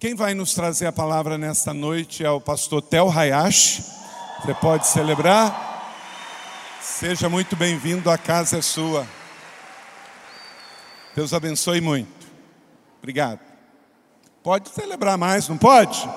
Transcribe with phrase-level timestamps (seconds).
[0.00, 3.82] Quem vai nos trazer a palavra nesta noite é o pastor Tel Hayashi.
[4.40, 5.90] Você pode celebrar?
[6.80, 9.04] Seja muito bem-vindo, a casa é sua.
[11.16, 12.28] Deus abençoe muito.
[12.98, 13.40] Obrigado.
[14.40, 16.08] Pode celebrar mais, não pode?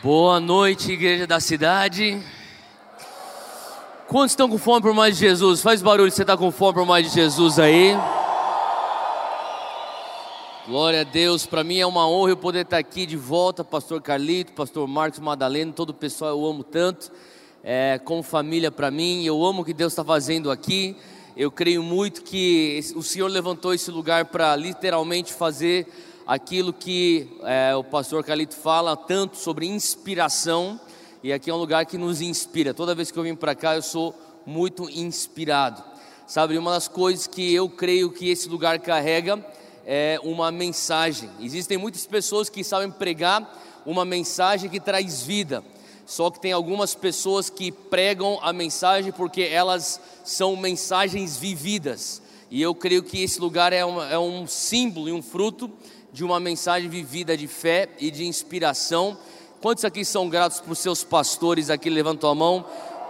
[0.00, 2.22] Boa noite, igreja da cidade.
[4.08, 5.60] Quantos estão com fome por mais de Jesus?
[5.60, 7.92] Faz barulho, você está com fome por mais de Jesus aí.
[10.64, 14.00] Glória a Deus, para mim é uma honra eu poder estar aqui de volta, Pastor
[14.00, 17.10] Carlito, Pastor Marcos Madalena, todo o pessoal eu amo tanto,
[17.64, 20.96] é, como família para mim, eu amo o que Deus está fazendo aqui.
[21.36, 25.84] Eu creio muito que o Senhor levantou esse lugar para literalmente fazer
[26.24, 30.78] aquilo que é, o Pastor Carlito fala tanto sobre inspiração
[31.26, 32.72] e aqui é um lugar que nos inspira.
[32.72, 34.14] Toda vez que eu vim para cá, eu sou
[34.46, 35.82] muito inspirado.
[36.24, 39.44] Sabe, uma das coisas que eu creio que esse lugar carrega
[39.84, 41.28] é uma mensagem.
[41.40, 45.64] Existem muitas pessoas que sabem pregar uma mensagem que traz vida.
[46.06, 52.22] Só que tem algumas pessoas que pregam a mensagem porque elas são mensagens vividas.
[52.48, 55.68] E eu creio que esse lugar é um, é um símbolo e um fruto
[56.12, 59.18] de uma mensagem vivida de fé e de inspiração
[59.66, 61.90] Quantos aqui são gratos por seus pastores aqui?
[61.90, 62.64] Levantou a mão.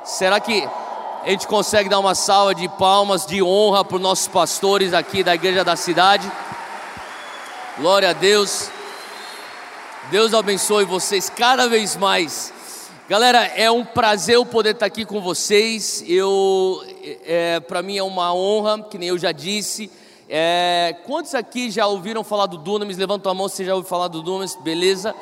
[0.07, 0.67] Será que
[1.23, 5.23] a gente consegue dar uma salva de palmas de honra para os nossos pastores aqui
[5.23, 6.33] da igreja da cidade?
[7.77, 8.71] Glória a Deus.
[10.11, 12.51] Deus abençoe vocês cada vez mais.
[13.07, 16.03] Galera, é um prazer eu poder estar aqui com vocês.
[16.09, 16.83] Eu,
[17.27, 19.91] é, para mim é uma honra, que nem eu já disse.
[20.27, 22.97] É, quantos aqui já ouviram falar do Dunamis?
[22.97, 25.15] Levanta a mão se já ouviu falar do Dunamis, beleza?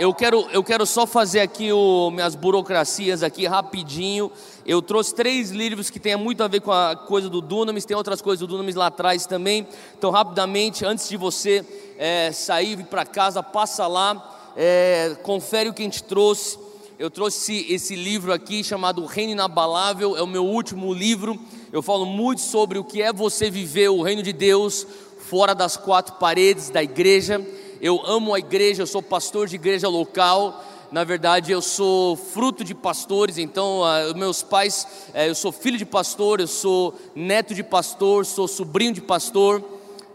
[0.00, 4.32] Eu quero, eu quero só fazer aqui o, minhas burocracias aqui rapidinho.
[4.64, 7.94] Eu trouxe três livros que tem muito a ver com a coisa do Dunamis, tem
[7.94, 9.68] outras coisas do Dunamis lá atrás também.
[9.98, 11.62] Então, rapidamente, antes de você
[11.98, 16.58] é, sair para casa, passa lá, é, confere o que a gente trouxe.
[16.98, 21.38] Eu trouxe esse livro aqui chamado Reino Inabalável, é o meu último livro.
[21.70, 24.86] Eu falo muito sobre o que é você viver o reino de Deus
[25.18, 27.46] fora das quatro paredes da igreja
[27.80, 30.62] eu amo a igreja, eu sou pastor de igreja local.
[30.92, 35.78] Na verdade, eu sou fruto de pastores, então, uh, meus pais, uh, eu sou filho
[35.78, 39.62] de pastor, eu sou neto de pastor, sou sobrinho de pastor.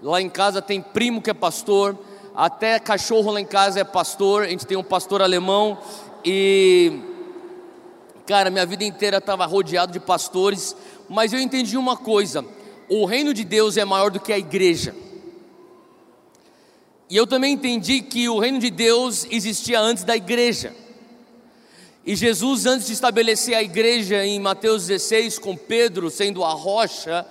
[0.03, 1.98] Lá em casa tem primo que é pastor,
[2.36, 4.44] até cachorro lá em casa é pastor.
[4.44, 5.80] A gente tem um pastor alemão
[6.24, 7.00] e,
[8.28, 10.76] cara, minha vida inteira estava rodeado de pastores,
[11.09, 12.46] mas eu entendi uma coisa:
[12.90, 14.94] o reino de Deus é maior do que a igreja.
[17.09, 20.75] E eu também entendi que o reino de Deus existia antes da igreja.
[22.03, 27.25] E Jesus, antes de estabelecer a igreja em Mateus 16, com Pedro sendo a rocha,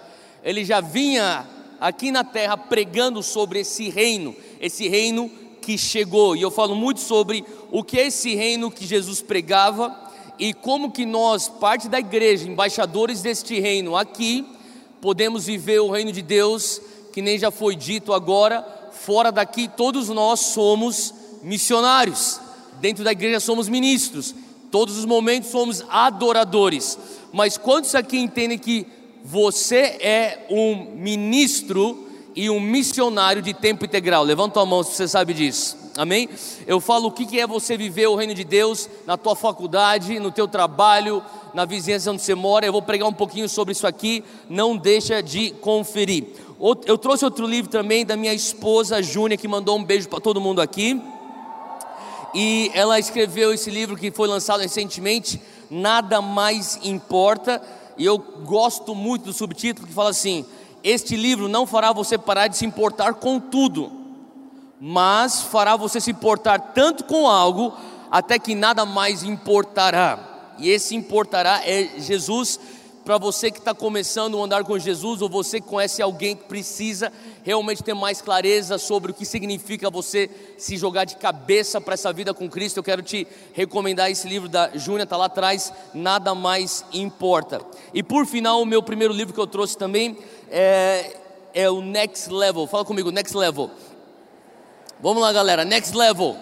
[0.45, 1.47] ele já vinha
[1.81, 5.31] aqui na terra pregando sobre esse reino, esse reino
[5.61, 6.37] que chegou.
[6.37, 9.95] E eu falo muito sobre o que é esse reino que Jesus pregava
[10.39, 14.45] e como que nós, parte da igreja, embaixadores deste reino aqui,
[15.01, 16.81] podemos viver o reino de Deus,
[17.13, 22.41] que nem já foi dito agora, fora daqui todos nós somos missionários,
[22.81, 24.35] dentro da igreja somos ministros,
[24.71, 26.99] todos os momentos somos adoradores.
[27.31, 28.87] Mas quantos aqui entendem que
[29.23, 34.25] você é um ministro e um missionário de tempo integral?
[34.25, 35.77] Levanta a mão se você sabe disso.
[35.97, 36.29] Amém?
[36.67, 40.33] Eu falo o que é você viver o reino de Deus na tua faculdade, no
[40.33, 41.23] teu trabalho,
[41.53, 42.67] na vizinhança onde você mora.
[42.67, 44.25] Eu vou pregar um pouquinho sobre isso aqui.
[44.49, 46.27] Não deixa de conferir.
[46.87, 50.41] Eu trouxe outro livro também da minha esposa Júnia, que mandou um beijo para todo
[50.41, 50.99] mundo aqui.
[52.35, 55.39] E ela escreveu esse livro que foi lançado recentemente,
[55.71, 57.61] Nada Mais Importa.
[57.99, 60.47] E eu gosto muito do subtítulo que fala assim:
[60.83, 63.93] Este livro não fará você parar de se importar com tudo,
[64.81, 67.75] mas fará você se importar tanto com algo,
[68.11, 70.55] até que nada mais importará.
[70.59, 72.59] E esse importará é Jesus
[73.05, 76.45] para você que está começando a andar com Jesus, ou você que conhece alguém que
[76.45, 77.13] precisa
[77.43, 82.11] realmente ter mais clareza sobre o que significa você se jogar de cabeça para essa
[82.13, 86.35] vida com Cristo, eu quero te recomendar esse livro da Júnia, está lá atrás, Nada
[86.35, 87.61] Mais Importa.
[87.93, 90.17] E por final, o meu primeiro livro que eu trouxe também
[90.51, 91.17] é,
[91.53, 92.67] é o Next Level.
[92.67, 93.71] Fala comigo, Next Level.
[94.99, 96.37] Vamos lá, galera, Next Level.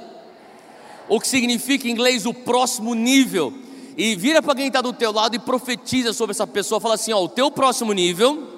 [1.09, 3.53] O que significa em inglês o próximo nível
[3.97, 7.13] e vira para quem está do teu lado e profetiza sobre essa pessoa, fala assim,
[7.13, 8.49] ó, o teu próximo nível,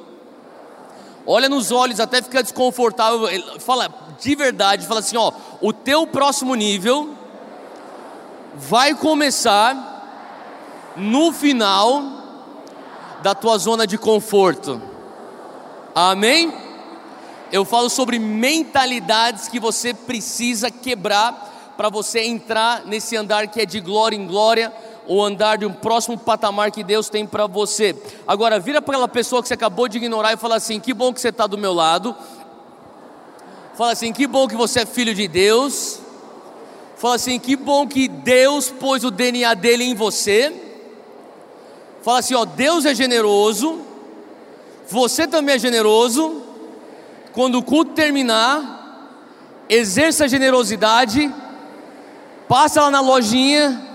[1.27, 3.29] olha nos olhos até ficar desconfortável,
[3.61, 7.15] fala de verdade, fala assim, ó, o teu próximo nível
[8.55, 9.93] vai começar
[10.97, 12.03] no final
[13.23, 14.81] da tua zona de conforto.
[15.95, 16.53] Amém?
[17.51, 23.67] Eu falo sobre mentalidades que você precisa quebrar para você entrar nesse andar que é
[23.67, 24.73] de glória em glória,
[25.06, 27.95] ou andar de um próximo patamar que Deus tem para você.
[28.27, 31.12] Agora, vira para aquela pessoa que você acabou de ignorar e fala assim: que bom
[31.12, 32.15] que você está do meu lado.
[33.75, 36.01] Fala assim: que bom que você é filho de Deus.
[36.97, 40.53] Fala assim: que bom que Deus pôs o DNA dele em você.
[42.03, 43.81] Fala assim: ó, Deus é generoso.
[44.89, 46.43] Você também é generoso.
[47.33, 49.19] Quando o culto terminar,
[49.69, 51.33] exerça a generosidade.
[52.49, 53.94] Passa lá na lojinha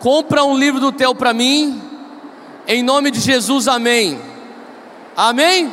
[0.00, 1.80] compra um livro do teu para mim,
[2.66, 4.18] em nome de Jesus, amém.
[5.14, 5.72] Amém?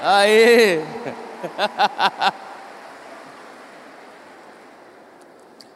[0.00, 0.80] Aê!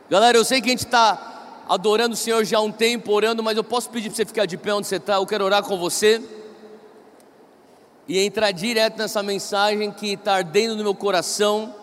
[0.08, 3.42] Galera, eu sei que a gente está adorando o Senhor já há um tempo, orando,
[3.42, 5.64] mas eu posso pedir para você ficar de pé onde você está, eu quero orar
[5.64, 6.22] com você
[8.06, 11.74] e entrar direto nessa mensagem que está ardendo no meu coração.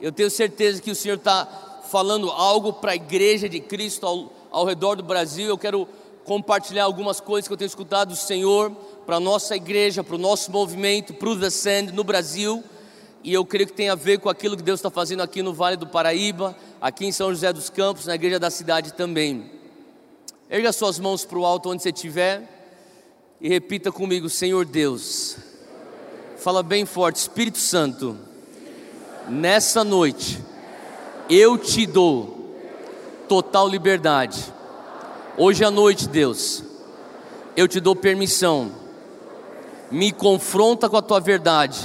[0.00, 1.46] Eu tenho certeza que o Senhor está
[1.90, 5.48] falando algo para a igreja de Cristo ao, ao redor do Brasil.
[5.48, 5.86] Eu quero
[6.24, 8.70] compartilhar algumas coisas que eu tenho escutado do Senhor
[9.04, 12.62] para a nossa igreja, para o nosso movimento, para o Sand no Brasil.
[13.24, 15.52] E eu creio que tem a ver com aquilo que Deus está fazendo aqui no
[15.52, 19.50] Vale do Paraíba, aqui em São José dos Campos, na igreja da cidade também.
[20.48, 22.48] Erga suas mãos para o alto onde você estiver
[23.40, 25.36] e repita comigo: Senhor Deus.
[26.38, 28.16] Fala bem forte, Espírito Santo.
[29.28, 30.38] Nessa noite,
[31.28, 32.33] eu te dou
[33.28, 34.52] total liberdade.
[35.36, 36.62] Hoje à noite, Deus,
[37.56, 38.70] eu te dou permissão,
[39.90, 41.80] me confronta com a tua verdade.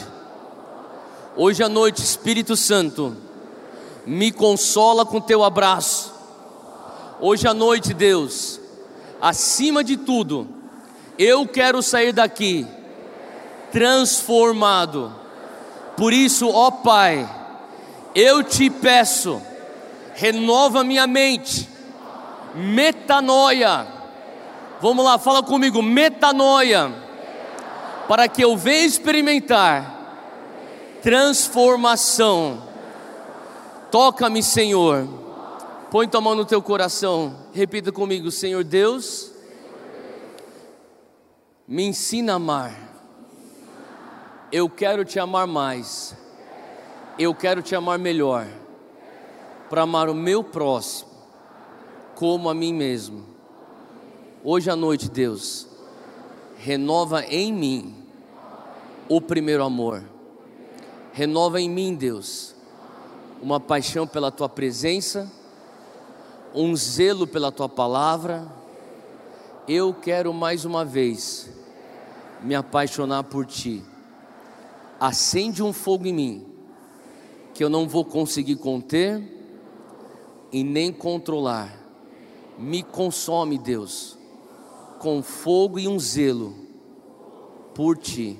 [1.35, 3.15] Hoje à noite, Espírito Santo,
[4.05, 6.13] me consola com teu abraço.
[7.19, 8.59] Hoje à noite, Deus,
[9.21, 10.47] acima de tudo,
[11.17, 12.67] eu quero sair daqui
[13.71, 15.13] transformado.
[15.95, 17.29] Por isso, ó Pai,
[18.15, 19.41] eu te peço,
[20.19, 21.69] renova minha mente,
[22.53, 23.87] metanoia.
[24.81, 26.93] Vamos lá, fala comigo, metanoia,
[28.05, 29.97] para que eu venha experimentar
[31.01, 32.67] transformação.
[33.89, 35.07] Toca-me, Senhor.
[35.89, 37.37] Põe tua mão no teu coração.
[37.53, 39.31] Repita comigo, Senhor Deus,
[41.65, 42.75] me ensina a amar.
[44.51, 46.13] Eu quero te amar mais.
[47.17, 48.45] Eu quero te amar melhor
[49.69, 51.09] para amar o meu próximo
[52.19, 53.23] como a mim mesmo.
[54.43, 55.67] Hoje à noite, Deus,
[56.57, 57.95] renova em mim
[59.07, 60.03] o primeiro amor.
[61.13, 62.53] Renova em mim, Deus,
[63.41, 65.31] uma paixão pela tua presença,
[66.53, 68.45] um zelo pela tua palavra.
[69.65, 71.49] Eu quero mais uma vez
[72.43, 73.81] me apaixonar por ti.
[74.99, 76.45] Acende um fogo em mim
[77.53, 79.38] que eu não vou conseguir conter
[80.51, 81.77] e nem controlar.
[82.57, 84.17] Me consome, Deus,
[84.99, 86.55] com fogo e um zelo
[87.73, 88.37] por ti,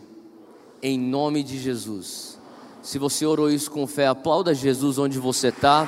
[0.82, 2.38] em nome de Jesus.
[2.82, 5.88] Se você orou isso com fé, aplauda Jesus onde você está.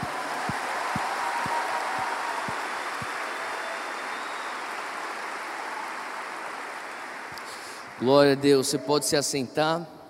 [8.00, 10.00] Glória a Deus, você pode se assentar.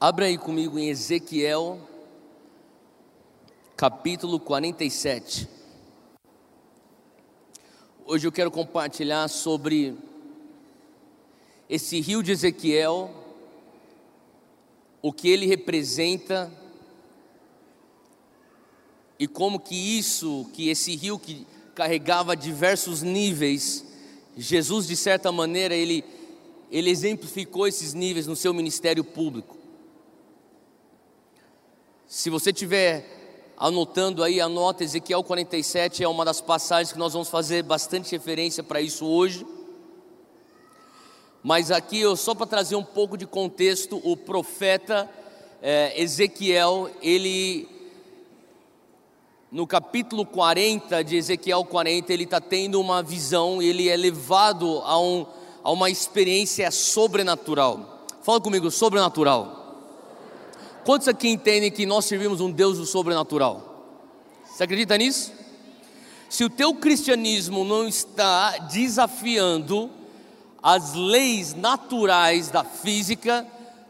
[0.00, 1.76] Abra aí comigo em Ezequiel,
[3.76, 5.48] capítulo 47.
[8.06, 9.96] Hoje eu quero compartilhar sobre
[11.68, 13.10] esse rio de Ezequiel,
[15.02, 16.48] o que ele representa
[19.18, 23.84] e como que isso, que esse rio que carregava diversos níveis,
[24.36, 26.04] Jesus de certa maneira ele
[26.70, 29.57] ele exemplificou esses níveis no seu ministério público.
[32.10, 37.28] Se você tiver anotando aí, anota Ezequiel 47, é uma das passagens que nós vamos
[37.28, 39.46] fazer bastante referência para isso hoje.
[41.42, 45.06] Mas aqui, eu, só para trazer um pouco de contexto, o profeta
[45.60, 47.68] é, Ezequiel, ele,
[49.52, 54.98] no capítulo 40 de Ezequiel 40, ele está tendo uma visão, ele é levado a,
[54.98, 55.26] um,
[55.62, 58.06] a uma experiência sobrenatural.
[58.22, 59.58] Fala comigo, sobrenatural.
[60.88, 63.84] Quantos aqui entendem que nós servimos um Deus do sobrenatural?
[64.46, 65.34] Você acredita nisso?
[66.30, 69.90] Se o teu cristianismo não está desafiando
[70.62, 73.46] as leis naturais da física,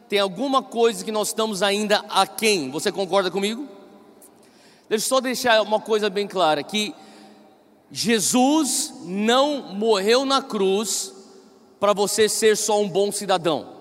[0.08, 2.68] tem alguma coisa que nós estamos ainda aquém.
[2.72, 3.68] Você concorda comigo?
[4.88, 6.92] Deixa eu só deixar uma coisa bem clara: que
[7.92, 11.14] Jesus não morreu na cruz
[11.78, 13.77] para você ser só um bom cidadão.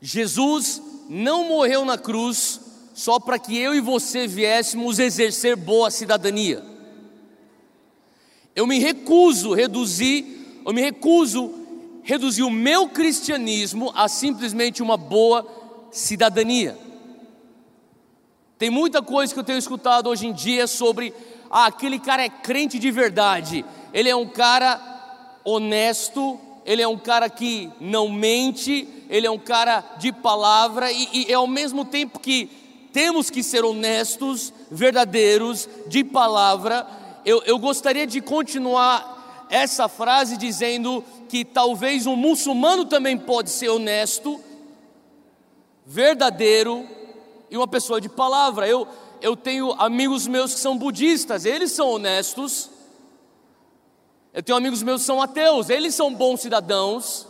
[0.00, 2.60] Jesus não morreu na cruz
[2.94, 6.64] só para que eu e você viéssemos exercer boa cidadania.
[8.54, 11.52] Eu me recuso reduzir, eu me recuso
[12.02, 15.46] reduzir o meu cristianismo a simplesmente uma boa
[15.90, 16.76] cidadania.
[18.58, 21.14] Tem muita coisa que eu tenho escutado hoje em dia sobre
[21.50, 26.98] ah, aquele cara é crente de verdade, ele é um cara honesto, ele é um
[26.98, 32.20] cara que não mente, ele é um cara de palavra, e, e ao mesmo tempo
[32.20, 32.48] que
[32.92, 36.86] temos que ser honestos, verdadeiros, de palavra,
[37.24, 43.68] eu, eu gostaria de continuar essa frase dizendo que talvez um muçulmano também pode ser
[43.68, 44.40] honesto,
[45.84, 46.86] verdadeiro
[47.50, 48.68] e uma pessoa de palavra.
[48.68, 48.86] Eu,
[49.20, 52.70] eu tenho amigos meus que são budistas, eles são honestos.
[54.32, 57.26] Eu tenho amigos meus que são ateus, eles são bons cidadãos.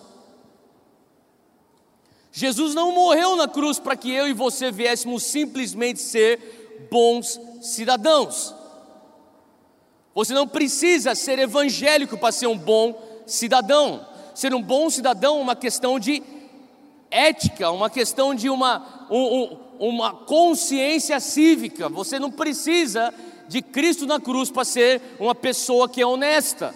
[2.32, 8.54] Jesus não morreu na cruz para que eu e você viéssemos simplesmente ser bons cidadãos.
[10.14, 14.06] Você não precisa ser evangélico para ser um bom cidadão.
[14.34, 16.22] Ser um bom cidadão é uma questão de
[17.10, 21.88] ética, uma questão de uma, um, uma consciência cívica.
[21.88, 23.12] Você não precisa
[23.48, 26.74] de Cristo na cruz para ser uma pessoa que é honesta.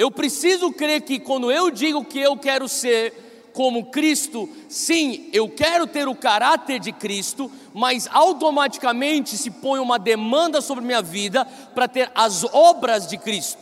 [0.00, 5.46] Eu preciso crer que quando eu digo que eu quero ser como Cristo, sim, eu
[5.46, 11.44] quero ter o caráter de Cristo, mas automaticamente se põe uma demanda sobre minha vida
[11.74, 13.58] para ter as obras de Cristo.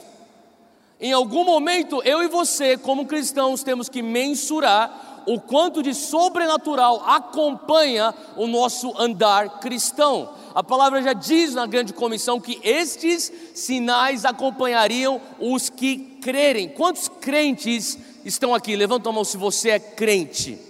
[1.00, 7.02] Em algum momento, eu e você, como cristãos, temos que mensurar o quanto de sobrenatural
[7.04, 10.32] acompanha o nosso andar cristão.
[10.54, 16.68] A palavra já diz na grande comissão que estes sinais acompanhariam os que crerem.
[16.68, 18.76] Quantos crentes estão aqui?
[18.76, 20.67] Levanta a mão se você é crente.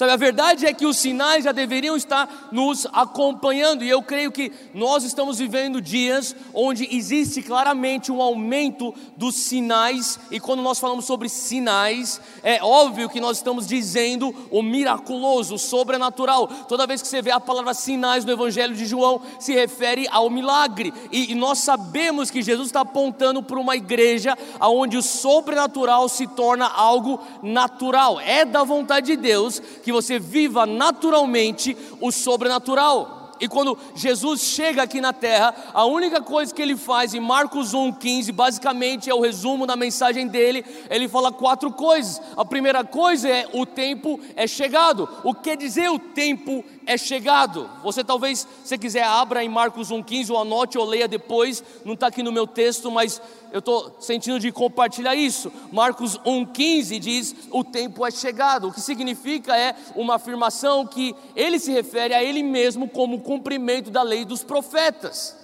[0.00, 4.32] Sabe, a verdade é que os sinais já deveriam estar nos acompanhando, e eu creio
[4.32, 10.80] que nós estamos vivendo dias onde existe claramente um aumento dos sinais, e quando nós
[10.80, 16.48] falamos sobre sinais, é óbvio que nós estamos dizendo o miraculoso, o sobrenatural.
[16.66, 20.30] Toda vez que você vê a palavra sinais no Evangelho de João, se refere ao
[20.30, 26.08] milagre, e, e nós sabemos que Jesus está apontando para uma igreja onde o sobrenatural
[26.08, 32.12] se torna algo natural, é da vontade de Deus que que você viva naturalmente o
[32.12, 33.18] sobrenatural.
[33.40, 37.72] E quando Jesus chega aqui na terra, a única coisa que ele faz em Marcos
[37.72, 42.20] 1,15, basicamente é o resumo da mensagem dele, ele fala quatro coisas.
[42.36, 45.08] A primeira coisa é: o tempo é chegado.
[45.24, 47.70] O que quer dizer o tempo é chegado?
[47.84, 52.08] Você talvez, se quiser, abra em Marcos 1,15 ou anote ou leia depois, não está
[52.08, 55.52] aqui no meu texto, mas eu estou sentindo de compartilhar isso.
[55.70, 58.66] Marcos 1,15 diz: o tempo é chegado.
[58.66, 63.88] O que significa é uma afirmação que ele se refere a ele mesmo como cumprimento
[63.88, 65.38] da lei dos profetas.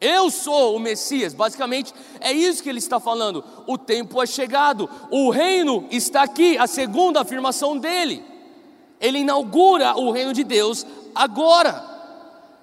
[0.00, 3.44] Eu sou o Messias, basicamente é isso que ele está falando.
[3.68, 8.31] O tempo é chegado, o reino está aqui, a segunda afirmação dele.
[9.02, 11.90] Ele inaugura o reino de Deus agora.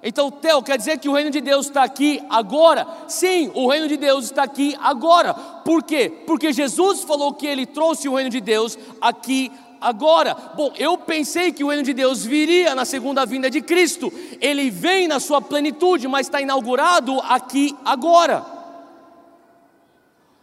[0.01, 2.87] Então, Theo, quer dizer que o reino de Deus está aqui agora?
[3.09, 5.33] Sim, o reino de Deus está aqui agora.
[5.33, 6.09] Por quê?
[6.25, 10.33] Porque Jesus falou que ele trouxe o reino de Deus aqui agora.
[10.55, 14.11] Bom, eu pensei que o reino de Deus viria na segunda vinda de Cristo.
[14.39, 18.58] Ele vem na sua plenitude, mas está inaugurado aqui agora.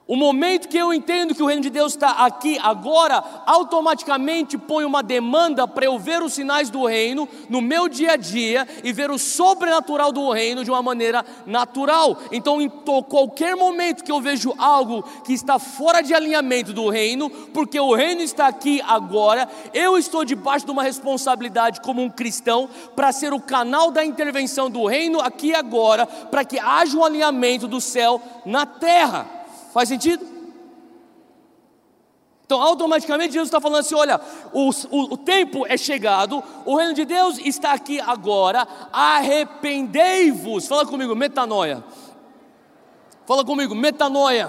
[0.08, 4.84] O momento que eu entendo que o reino de Deus está aqui agora, automaticamente põe
[4.84, 8.92] uma demanda para eu ver os sinais do reino no meu dia a dia e
[8.92, 12.20] ver o sobrenatural do reino de uma maneira natural.
[12.30, 17.28] Então, em qualquer momento que eu vejo algo que está fora de alinhamento do reino,
[17.28, 22.68] porque o reino está aqui agora, eu estou debaixo de uma responsabilidade como um cristão
[22.94, 27.66] para ser o canal da intervenção do reino aqui agora, para que haja um alinhamento
[27.66, 29.35] do céu na terra.
[29.76, 30.26] Faz sentido?
[32.46, 34.18] Então, automaticamente, Jesus está falando assim: olha,
[34.50, 40.66] o, o, o, tempo é chegado, o reino de Deus está aqui agora, arrependei-vos.
[40.66, 41.84] Fala comigo, metanoia.
[43.26, 44.48] Fala comigo, metanoia.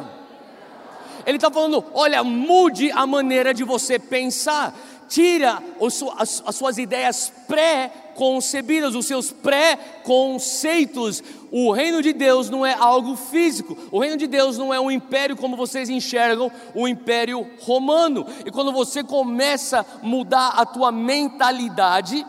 [1.25, 4.73] Ele está falando: olha, mude a maneira de você pensar,
[5.09, 5.61] tira
[6.17, 11.23] as, as suas ideias pré pré-concebidas, os seus pré-conceitos.
[11.51, 14.91] O reino de Deus não é algo físico, o reino de Deus não é um
[14.91, 18.25] império como vocês enxergam o império romano.
[18.45, 22.25] E quando você começa a mudar a tua mentalidade,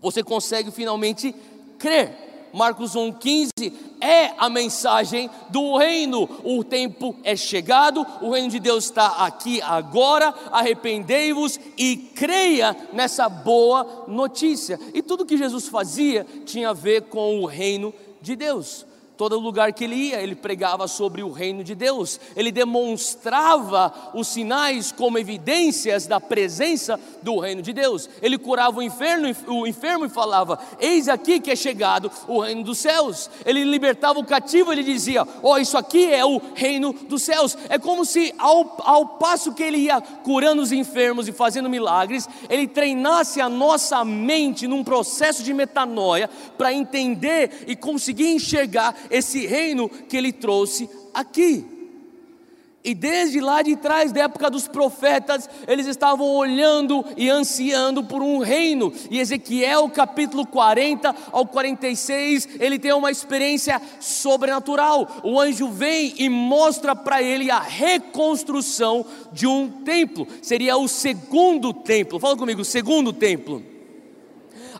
[0.00, 1.34] você consegue finalmente
[1.78, 2.31] crer.
[2.52, 6.28] Marcos 1,15 é a mensagem do reino.
[6.44, 10.34] O tempo é chegado, o reino de Deus está aqui agora.
[10.50, 14.78] Arrependei-vos e creia nessa boa notícia.
[14.92, 18.86] E tudo que Jesus fazia tinha a ver com o reino de Deus.
[19.22, 24.26] Todo lugar que ele ia, ele pregava sobre o reino de Deus, ele demonstrava os
[24.26, 28.10] sinais como evidências da presença do reino de Deus.
[28.20, 32.64] Ele curava o, inferno, o enfermo e falava: Eis aqui que é chegado o reino
[32.64, 33.30] dos céus.
[33.46, 37.56] Ele libertava o cativo, ele dizia: Ó, oh, isso aqui é o reino dos céus.
[37.68, 42.28] É como se, ao, ao passo que ele ia curando os enfermos e fazendo milagres,
[42.50, 49.46] ele treinasse a nossa mente num processo de metanoia para entender e conseguir enxergar esse
[49.46, 51.72] reino que ele trouxe aqui.
[52.84, 58.22] E desde lá de trás, da época dos profetas, eles estavam olhando e ansiando por
[58.22, 58.92] um reino.
[59.08, 65.20] E Ezequiel, capítulo 40 ao 46, ele tem uma experiência sobrenatural.
[65.22, 70.26] O anjo vem e mostra para ele a reconstrução de um templo.
[70.42, 72.18] Seria o segundo templo.
[72.18, 73.71] Fala comigo, segundo templo.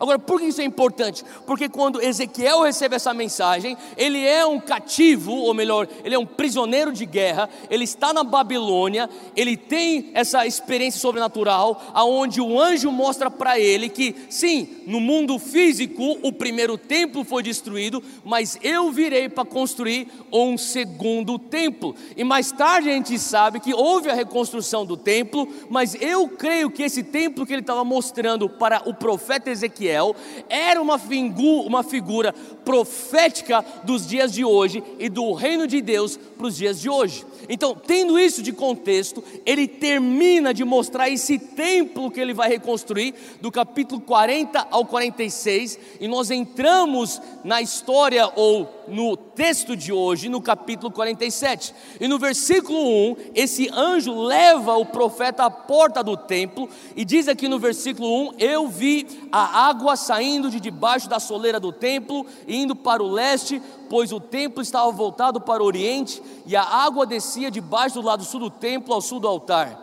[0.02, 1.24] Agora, por que isso é importante?
[1.46, 6.26] Porque quando Ezequiel recebe essa mensagem, ele é um cativo, ou melhor, ele é um
[6.26, 12.90] prisioneiro de guerra, ele está na Babilônia, ele tem essa experiência sobrenatural, aonde o anjo
[12.90, 18.90] mostra para ele que, sim, no mundo físico o primeiro templo foi destruído, mas eu
[18.90, 21.94] virei para construir um segundo templo.
[22.16, 26.72] E mais tarde a gente sabe que houve a reconstrução do templo, mas eu creio
[26.72, 30.16] que esse templo que ele estava mostrando para o profeta Ezequiel, Daniel
[30.48, 32.32] era uma, fingu, uma figura
[32.64, 37.24] profética dos dias de hoje e do reino de Deus para os dias de hoje.
[37.48, 43.14] Então, tendo isso de contexto, ele termina de mostrar esse templo que ele vai reconstruir,
[43.40, 50.28] do capítulo 40 ao 46, e nós entramos na história ou no texto de hoje,
[50.28, 51.74] no capítulo 47.
[52.00, 52.78] E no versículo
[53.12, 58.30] 1, esse anjo leva o profeta à porta do templo, e diz aqui no versículo
[58.30, 63.10] 1: Eu vi a água saindo de debaixo da soleira do templo, indo para o
[63.10, 68.06] leste, pois o templo estava voltado para o oriente, e a água descia debaixo do
[68.06, 69.81] lado sul do templo, ao sul do altar.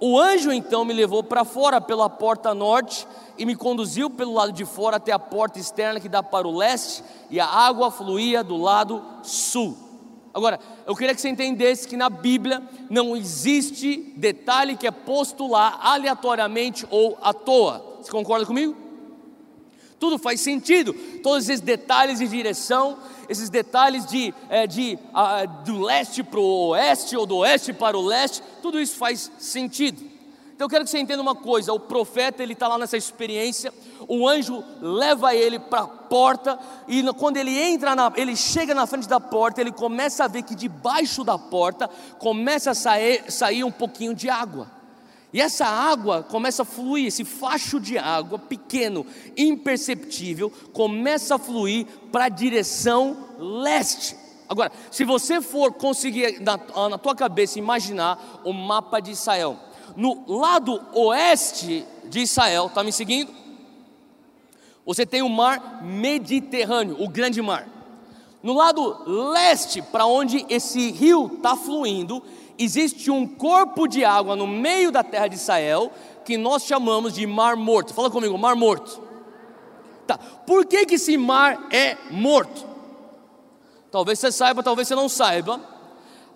[0.00, 4.50] O anjo então me levou para fora pela porta norte e me conduziu pelo lado
[4.50, 8.42] de fora até a porta externa que dá para o leste, e a água fluía
[8.42, 9.76] do lado sul.
[10.32, 15.46] Agora, eu queria que você entendesse que na Bíblia não existe detalhe que é posto
[15.46, 17.98] lá aleatoriamente ou à toa.
[18.00, 18.74] Você concorda comigo?
[19.98, 22.96] Tudo faz sentido, todos esses detalhes de direção,
[23.30, 27.96] esses detalhes de, é, de uh, do leste para o oeste ou do oeste para
[27.96, 30.02] o leste, tudo isso faz sentido.
[30.52, 33.72] Então eu quero que você entenda uma coisa: o profeta ele está lá nessa experiência,
[34.08, 38.84] o anjo leva ele para a porta e quando ele entra, na, ele chega na
[38.84, 41.88] frente da porta, ele começa a ver que debaixo da porta
[42.18, 44.79] começa a sair, sair um pouquinho de água.
[45.32, 51.86] E essa água começa a fluir, esse facho de água pequeno, imperceptível, começa a fluir
[52.10, 54.16] para a direção leste.
[54.48, 59.56] Agora, se você for conseguir na, na tua cabeça imaginar o mapa de Israel,
[59.96, 63.32] no lado oeste de Israel, está me seguindo?
[64.84, 67.68] Você tem o mar Mediterrâneo, o grande mar.
[68.42, 72.20] No lado leste, para onde esse rio está fluindo,
[72.64, 75.90] existe um corpo de água no meio da terra de Israel
[76.24, 77.94] que nós chamamos de Mar Morto.
[77.94, 79.02] Fala comigo, Mar Morto.
[80.06, 80.18] Tá.
[80.18, 82.66] Por que, que esse mar é morto?
[83.90, 85.60] Talvez você saiba, talvez você não saiba.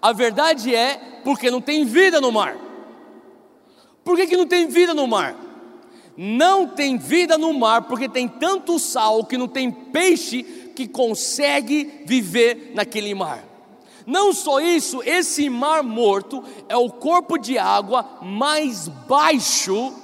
[0.01, 2.57] A verdade é porque não tem vida no mar.
[4.05, 5.37] Por que, que não tem vida no mar?
[6.17, 10.43] Não tem vida no mar porque tem tanto sal que não tem peixe
[10.77, 13.54] que consegue viver naquele mar.
[14.07, 19.95] Não só isso, esse mar morto é o corpo de água mais baixo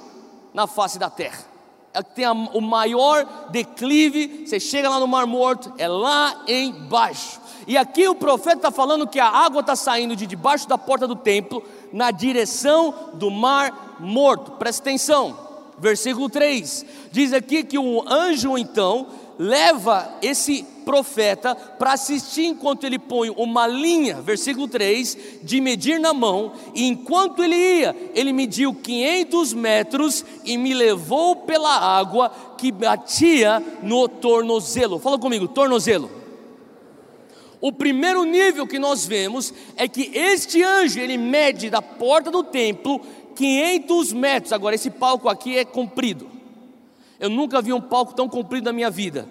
[0.53, 1.51] na face da terra.
[1.93, 4.45] É que tem a, o maior declive.
[4.45, 7.41] Você chega lá no Mar Morto, é lá embaixo.
[7.67, 11.05] E aqui o profeta está falando que a água está saindo de debaixo da porta
[11.05, 11.61] do templo
[11.91, 14.51] na direção do Mar Morto.
[14.53, 15.37] Presta atenção,
[15.77, 19.07] versículo 3 diz aqui que o anjo então
[19.41, 26.13] leva esse profeta para assistir enquanto ele põe uma linha, versículo 3, de medir na
[26.13, 32.71] mão, e enquanto ele ia, ele mediu 500 metros e me levou pela água que
[32.71, 34.99] batia no tornozelo.
[34.99, 36.11] Fala comigo, tornozelo.
[37.59, 42.43] O primeiro nível que nós vemos é que este anjo ele mede da porta do
[42.43, 43.01] templo
[43.35, 44.53] 500 metros.
[44.53, 46.40] Agora, esse palco aqui é comprido.
[47.21, 49.29] Eu nunca vi um palco tão comprido na minha vida.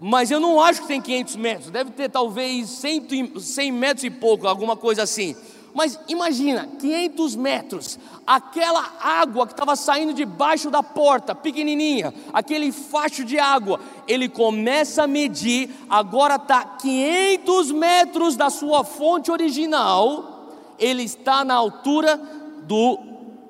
[0.00, 1.70] Mas eu não acho que tem 500 metros.
[1.70, 5.36] Deve ter talvez 100, 100 metros e pouco, alguma coisa assim.
[5.74, 13.24] Mas imagina, 500 metros, aquela água que estava saindo debaixo da porta, pequenininha, aquele facho
[13.24, 20.48] de água, ele começa a medir, agora está 500 metros da sua fonte original,
[20.78, 22.16] ele está na altura
[22.62, 22.96] do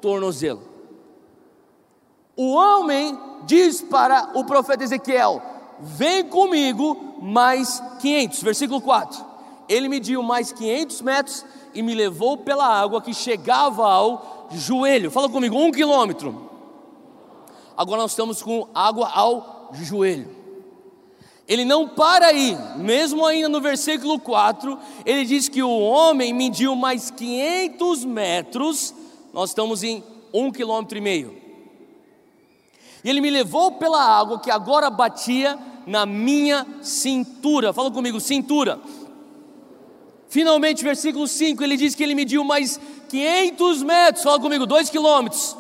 [0.01, 0.74] tornozelo.
[2.37, 5.41] O homem diz para o profeta Ezequiel:
[5.81, 9.25] Vem comigo mais 500, versículo 4.
[9.69, 11.45] Ele mediu mais 500 metros
[11.75, 15.11] e me levou pela água que chegava ao joelho.
[15.11, 16.51] Fala comigo, um quilômetro.
[17.77, 20.45] Agora nós estamos com água ao joelho.
[21.47, 26.75] Ele não para aí, mesmo ainda no versículo 4, ele diz que o homem mediu
[26.75, 28.95] mais 500 metros,
[29.33, 31.44] nós estamos em um quilômetro e meio.
[33.05, 37.73] E ele me levou pela água que agora batia na minha cintura.
[37.73, 38.81] Fala comigo, cintura.
[40.29, 44.25] Finalmente, versículo 5, ele diz que ele mediu mais 500 metros.
[44.25, 45.57] Fala comigo, 2 quilômetros.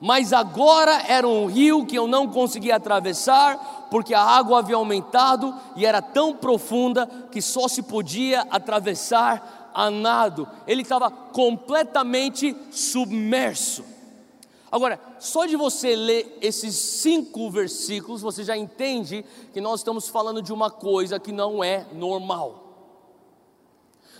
[0.00, 5.54] Mas agora era um rio que eu não conseguia atravessar, porque a água havia aumentado
[5.76, 10.48] e era tão profunda que só se podia atravessar a nado.
[10.66, 13.84] Ele estava completamente submerso.
[14.72, 20.42] Agora, só de você ler esses cinco versículos, você já entende que nós estamos falando
[20.42, 22.61] de uma coisa que não é normal.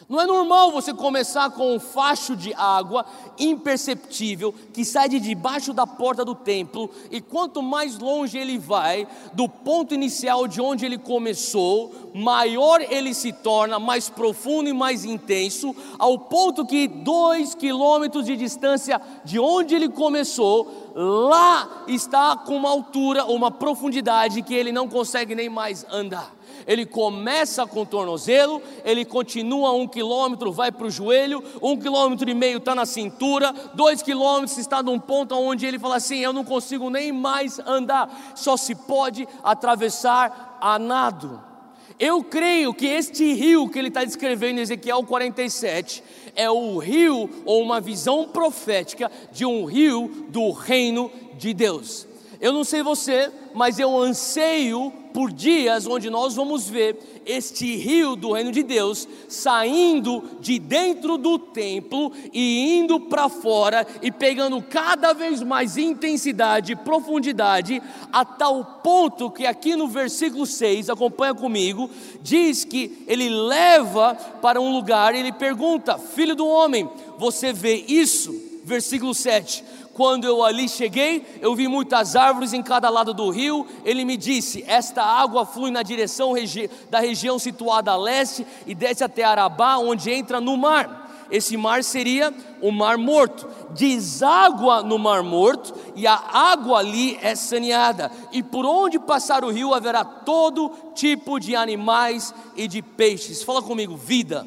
[0.09, 3.05] Não é normal você começar com um facho de água
[3.38, 9.07] imperceptível que sai de debaixo da porta do templo, e quanto mais longe ele vai
[9.33, 15.05] do ponto inicial de onde ele começou, maior ele se torna, mais profundo e mais
[15.05, 22.57] intenso, ao ponto que dois quilômetros de distância de onde ele começou, lá está com
[22.57, 26.33] uma altura, uma profundidade que ele não consegue nem mais andar
[26.66, 32.29] ele começa com o tornozelo, ele continua um quilômetro, vai para o joelho, um quilômetro
[32.29, 36.33] e meio está na cintura, dois quilômetros está num ponto onde ele fala assim: eu
[36.33, 41.53] não consigo nem mais andar, só se pode atravessar a nado.
[41.98, 46.03] Eu creio que este rio que ele está descrevendo em Ezequiel 47
[46.35, 52.07] é o rio ou uma visão profética de um rio do reino de Deus.
[52.40, 58.16] Eu não sei você, mas eu anseio por dias onde nós vamos ver este rio
[58.16, 64.61] do reino de Deus saindo de dentro do templo e indo para fora e pegando
[64.62, 71.88] cada vez mais intensidade, profundidade, a tal ponto que aqui no versículo 6, acompanha comigo,
[72.20, 77.85] diz que ele leva para um lugar e ele pergunta: Filho do homem, você vê
[77.88, 78.35] isso?
[78.64, 79.64] Versículo 7
[80.03, 83.65] quando eu ali cheguei, eu vi muitas árvores em cada lado do rio.
[83.85, 88.75] Ele me disse: Esta água flui na direção regi da região situada a leste e
[88.75, 91.29] desce até Arabá, onde entra no mar.
[91.31, 93.49] Esse mar seria o mar morto.
[93.71, 98.11] Deságua no mar morto e a água ali é saneada.
[98.33, 103.45] E por onde passar o rio haverá todo tipo de animais e de peixes.
[103.45, 104.45] Fala comigo, vida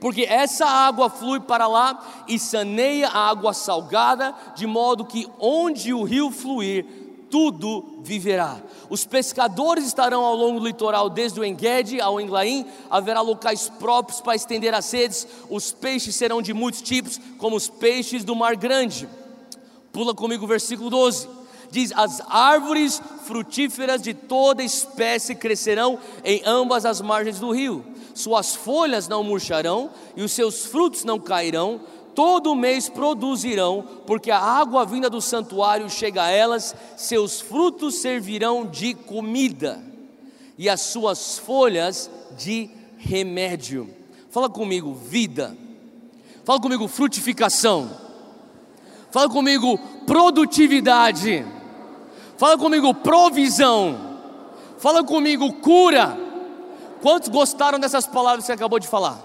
[0.00, 5.92] porque essa água flui para lá e saneia a água salgada, de modo que onde
[5.92, 6.86] o rio fluir,
[7.30, 8.60] tudo viverá.
[8.88, 14.20] Os pescadores estarão ao longo do litoral, desde o Enguede ao Englaim, haverá locais próprios
[14.20, 18.56] para estender as redes, os peixes serão de muitos tipos, como os peixes do mar
[18.56, 19.08] grande.
[19.92, 21.39] Pula comigo o versículo 12
[21.70, 28.54] diz: As árvores frutíferas de toda espécie crescerão em ambas as margens do rio, suas
[28.54, 31.80] folhas não murcharão e os seus frutos não cairão,
[32.14, 38.66] todo mês produzirão, porque a água vinda do santuário chega a elas, seus frutos servirão
[38.66, 39.82] de comida,
[40.58, 43.88] e as suas folhas de remédio.
[44.30, 45.56] Fala comigo, vida.
[46.44, 47.90] Fala comigo, frutificação.
[49.10, 51.44] Fala comigo, produtividade.
[52.40, 54.00] Fala comigo, provisão.
[54.78, 56.16] Fala comigo, cura.
[57.02, 59.20] Quantos gostaram dessas palavras que você acabou de falar?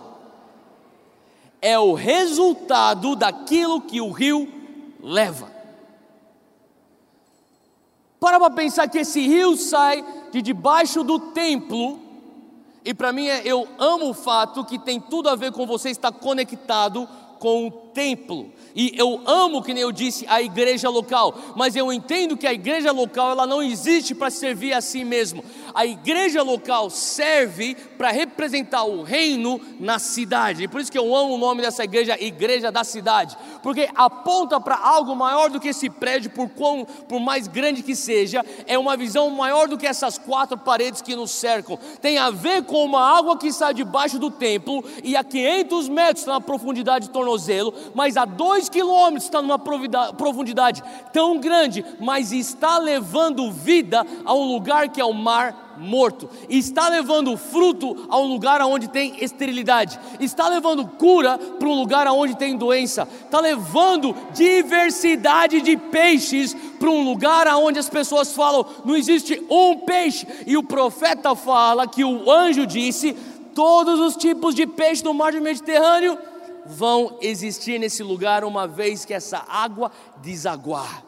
[1.62, 4.51] É o resultado daquilo que o rio
[4.99, 5.49] leva.
[8.19, 11.97] Para para pensar que esse rio sai de debaixo do templo,
[12.84, 15.89] e para mim é, eu amo o fato que tem tudo a ver com você
[15.89, 17.08] estar conectado
[17.39, 18.52] com o templo.
[18.76, 22.52] E eu amo, que nem eu disse, a igreja local, mas eu entendo que a
[22.52, 25.44] igreja local ela não existe para servir a si mesmo.
[25.74, 30.64] A igreja local serve para representar o reino na cidade.
[30.64, 34.60] E por isso que eu amo o nome dessa igreja, Igreja da Cidade, porque aponta
[34.60, 38.78] para algo maior do que esse prédio, por quão, por mais grande que seja, é
[38.78, 41.80] uma visão maior do que essas quatro paredes que nos cercam.
[42.02, 46.26] Tem a ver com uma água que sai debaixo do templo e a 500 metros
[46.26, 52.78] na profundidade de tornozelo, mas a dois quilômetros está numa profundidade tão grande, mas está
[52.78, 58.28] levando vida a um lugar que é o mar morto, está levando fruto a um
[58.28, 64.15] lugar onde tem esterilidade, está levando cura para um lugar onde tem doença, está levando
[64.34, 70.58] diversidade de peixes para um lugar onde as pessoas falam não existe um peixe, e
[70.58, 73.13] o profeta fala que o anjo disse:
[73.54, 76.17] todos os tipos de peixe no mar do Mediterrâneo
[76.65, 81.04] vão existir nesse lugar uma vez que essa água desaguar.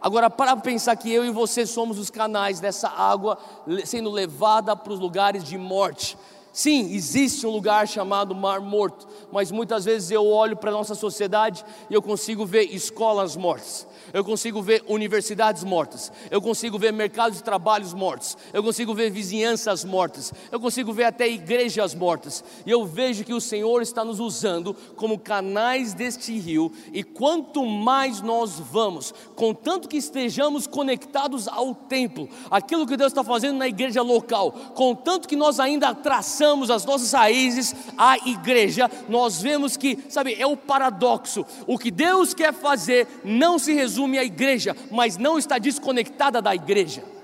[0.00, 3.36] Agora, para pensar que eu e você somos os canais dessa água
[3.84, 6.16] sendo levada para os lugares de morte.
[6.58, 10.96] Sim, existe um lugar chamado Mar Morto, mas muitas vezes eu olho para a nossa
[10.96, 16.92] sociedade e eu consigo ver escolas mortas, eu consigo ver universidades mortas, eu consigo ver
[16.92, 22.42] mercados de trabalhos mortos, eu consigo ver vizinhanças mortas, eu consigo ver até igrejas mortas,
[22.66, 27.64] e eu vejo que o Senhor está nos usando como canais deste rio, e quanto
[27.64, 33.68] mais nós vamos, contanto que estejamos conectados ao templo, aquilo que Deus está fazendo na
[33.68, 39.98] igreja local, contanto que nós ainda traçamos as nossas raízes à igreja, nós vemos que,
[40.08, 45.16] sabe, é o paradoxo, o que Deus quer fazer não se resume a igreja, mas
[45.16, 47.17] não está desconectada da igreja.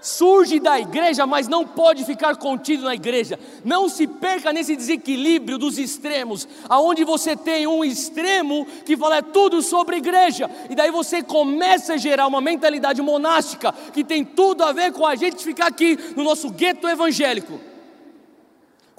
[0.00, 3.38] Surge da igreja, mas não pode ficar contido na igreja.
[3.64, 9.22] Não se perca nesse desequilíbrio dos extremos, aonde você tem um extremo que fala é
[9.22, 14.64] tudo sobre igreja, e daí você começa a gerar uma mentalidade monástica que tem tudo
[14.64, 17.70] a ver com a gente ficar aqui no nosso gueto evangélico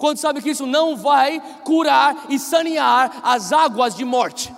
[0.02, 4.52] quando sabe que isso não vai curar e sanear as águas de morte.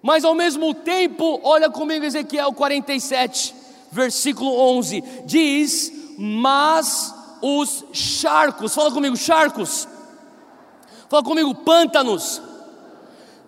[0.00, 3.54] Mas ao mesmo tempo, olha comigo Ezequiel 47,
[3.92, 9.86] versículo 11: diz: Mas os charcos, fala comigo, charcos,
[11.08, 12.40] fala comigo, pântanos,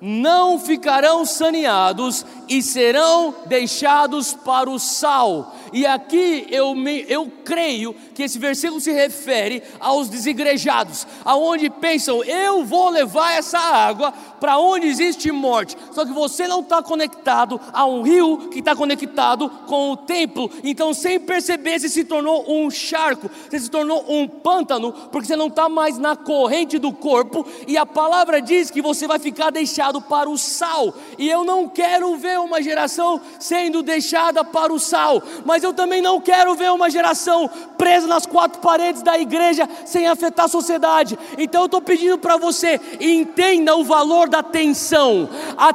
[0.06, 5.56] não ficarão saneados e serão deixados para o sal.
[5.72, 12.22] E aqui eu, me, eu creio que esse versículo se refere aos desigrejados, aonde pensam,
[12.22, 15.74] eu vou levar essa água para onde existe morte.
[15.92, 20.50] Só que você não está conectado a um rio que está conectado com o templo.
[20.62, 25.34] Então, sem perceber, você se tornou um charco, você se tornou um pântano, porque você
[25.34, 27.46] não está mais na corrente do corpo.
[27.66, 30.94] E a palavra diz que você vai ficar deixado para o sal.
[31.18, 36.00] E eu não quero ver uma geração sendo deixada para o sal, mas eu também
[36.00, 41.18] não quero ver uma geração presa nas quatro paredes da igreja sem afetar a sociedade.
[41.38, 45.72] Então eu estou pedindo para você, entenda o valor da tensão, a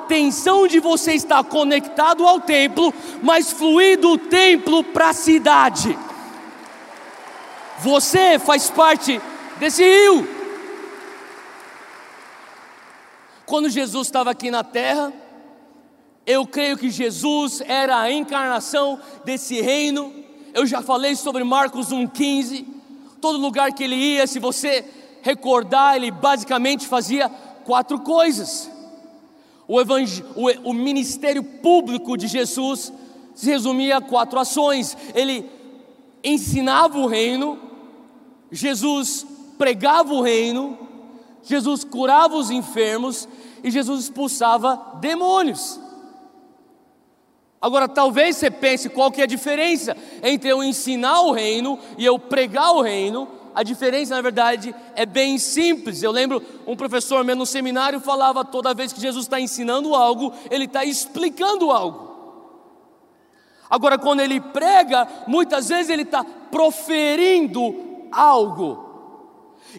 [0.68, 5.98] de você estar conectado ao templo, mas fluir do templo para a cidade.
[7.80, 9.22] Você faz parte
[9.60, 10.39] desse rio.
[13.50, 15.12] Quando Jesus estava aqui na terra,
[16.24, 20.14] eu creio que Jesus era a encarnação desse reino.
[20.54, 22.64] Eu já falei sobre Marcos 1,15.
[23.20, 24.86] Todo lugar que ele ia, se você
[25.24, 27.28] recordar, ele basicamente fazia
[27.66, 28.70] quatro coisas.
[29.68, 32.94] O, o, o ministério público de Jesus
[33.34, 34.96] se resumia a quatro ações.
[35.16, 35.50] Ele
[36.24, 37.58] ensinava o reino,
[38.52, 39.26] Jesus
[39.58, 40.78] pregava o reino,
[41.42, 43.28] Jesus curava os enfermos
[43.64, 45.80] e Jesus expulsava demônios.
[47.62, 52.06] Agora, talvez você pense qual que é a diferença entre eu ensinar o reino e
[52.06, 53.28] eu pregar o reino.
[53.54, 56.02] A diferença, na verdade, é bem simples.
[56.02, 60.34] Eu lembro um professor meu no seminário falava toda vez que Jesus está ensinando algo,
[60.50, 62.10] ele está explicando algo.
[63.70, 68.89] Agora, quando ele prega, muitas vezes ele está proferindo algo.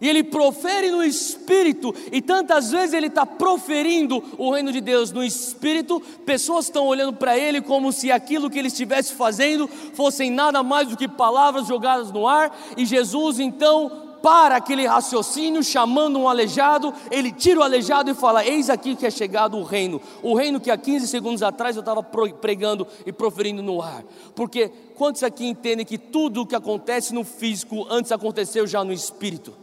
[0.00, 5.10] E ele profere no espírito, e tantas vezes ele está proferindo o reino de Deus
[5.10, 10.30] no espírito, pessoas estão olhando para ele como se aquilo que ele estivesse fazendo fossem
[10.30, 16.18] nada mais do que palavras jogadas no ar, e Jesus então para aquele raciocínio, chamando
[16.18, 20.00] um aleijado, ele tira o aleijado e fala: Eis aqui que é chegado o reino.
[20.22, 24.04] O reino que há 15 segundos atrás eu estava pregando e proferindo no ar.
[24.34, 28.92] Porque quantos aqui entendem que tudo o que acontece no físico antes aconteceu já no
[28.92, 29.59] espírito?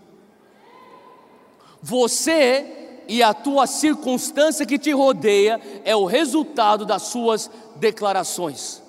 [1.81, 8.81] Você e a tua circunstância que te rodeia é o resultado das suas declarações.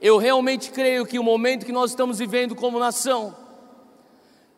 [0.00, 3.34] Eu realmente creio que o momento que nós estamos vivendo como nação,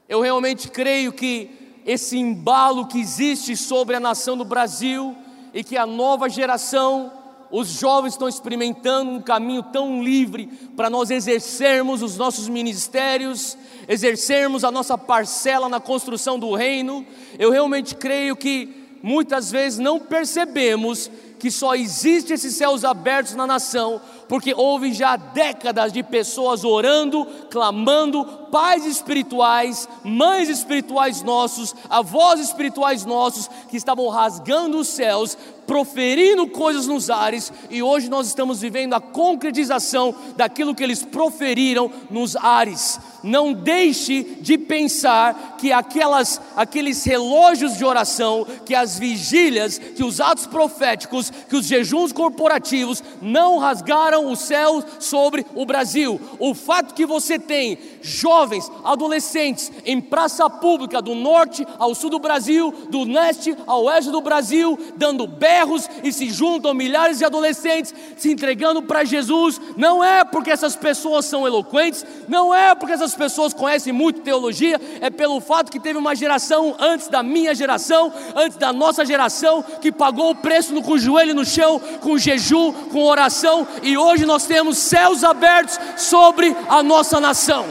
[0.09, 5.17] eu realmente creio que esse embalo que existe sobre a nação do Brasil
[5.55, 7.13] e que a nova geração,
[7.51, 13.57] os jovens estão experimentando um caminho tão livre para nós exercermos os nossos ministérios,
[13.89, 17.07] exercermos a nossa parcela na construção do reino.
[17.39, 23.47] Eu realmente creio que muitas vezes não percebemos que só existe esses céus abertos na
[23.47, 32.41] nação porque houve já décadas de pessoas orando, clamando, pais espirituais, mães espirituais nossos, avós
[32.41, 35.37] espirituais nossos, que estavam rasgando os céus,
[35.67, 41.91] proferindo coisas nos ares, e hoje nós estamos vivendo a concretização daquilo que eles proferiram
[42.11, 42.99] nos ares.
[43.23, 50.21] Não deixe de pensar que aquelas, aqueles relógios de oração, que as vigílias, que os
[50.21, 56.21] atos proféticos, que os jejuns corporativos não rasgaram o céu sobre o Brasil.
[56.39, 62.19] O fato que você tem jovens, adolescentes em praça pública do norte ao sul do
[62.19, 67.95] Brasil, do leste ao oeste do Brasil, dando berros e se juntam milhares de adolescentes
[68.17, 73.15] se entregando para Jesus, não é porque essas pessoas são eloquentes, não é porque essas
[73.15, 78.13] pessoas conhecem muito teologia, é pelo fato que teve uma geração antes da minha geração,
[78.35, 82.19] antes da nossa geração, que pagou o preço no, com o joelho no chão, com
[82.19, 87.67] jejum, com oração, e hoje nós temos céus abertos sobre a nossa nação.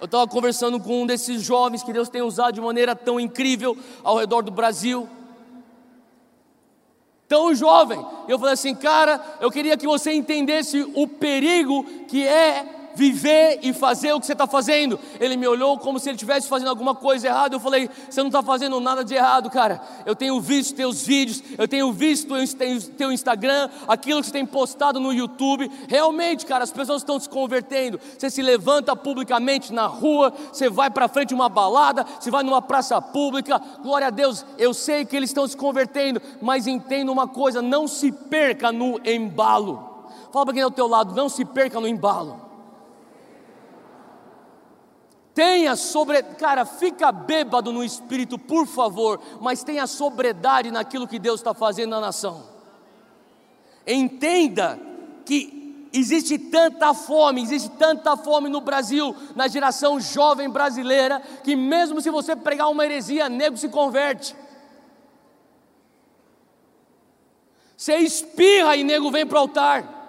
[0.00, 3.76] Eu estava conversando com um desses jovens que Deus tem usado de maneira tão incrível
[4.02, 5.08] ao redor do Brasil.
[7.28, 8.04] Tão jovem.
[8.26, 13.72] Eu falei assim, cara, eu queria que você entendesse o perigo que é viver e
[13.72, 14.98] fazer o que você está fazendo.
[15.20, 17.54] Ele me olhou como se ele estivesse fazendo alguma coisa errada.
[17.54, 19.80] Eu falei: Você não está fazendo nada de errado, cara.
[20.04, 22.34] Eu tenho visto teus vídeos, eu tenho visto
[22.96, 25.70] teu Instagram, aquilo que você tem postado no YouTube.
[25.88, 28.00] Realmente, cara, as pessoas estão se convertendo.
[28.16, 32.42] Você se levanta publicamente na rua, você vai para frente de uma balada, você vai
[32.42, 33.60] numa praça pública.
[33.82, 37.86] Glória a Deus, eu sei que eles estão se convertendo, mas entenda uma coisa: não
[37.86, 39.90] se perca no embalo.
[40.32, 42.51] Fala para quem é ao teu lado, não se perca no embalo.
[45.34, 51.40] Tenha sobre, cara, fica bêbado no espírito, por favor, mas tenha sobriedade naquilo que Deus
[51.40, 52.44] está fazendo na nação.
[53.86, 54.78] Entenda
[55.24, 62.00] que existe tanta fome, existe tanta fome no Brasil, na geração jovem brasileira, que mesmo
[62.00, 64.36] se você pregar uma heresia, nego se converte.
[67.74, 70.00] Você espirra e nego vem para o altar.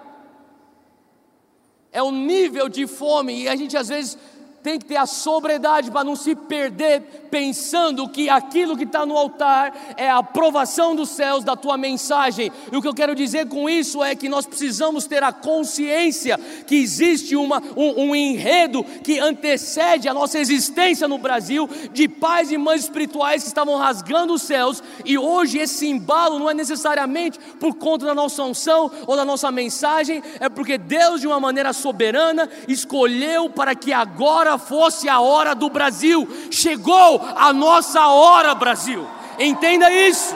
[1.90, 4.18] É o nível de fome, e a gente às vezes
[4.64, 9.14] tem que ter a sobriedade para não se perder pensando que aquilo que está no
[9.14, 12.50] altar é a aprovação dos céus da tua mensagem.
[12.72, 16.40] E o que eu quero dizer com isso é que nós precisamos ter a consciência
[16.66, 22.50] que existe uma, um, um enredo que antecede a nossa existência no Brasil de pais
[22.50, 27.38] e mães espirituais que estavam rasgando os céus e hoje esse embalo não é necessariamente
[27.60, 31.74] por conta da nossa unção ou da nossa mensagem, é porque Deus, de uma maneira
[31.74, 39.06] soberana, escolheu para que agora fosse a hora do Brasil, chegou a nossa hora, Brasil.
[39.38, 40.34] Entenda isso.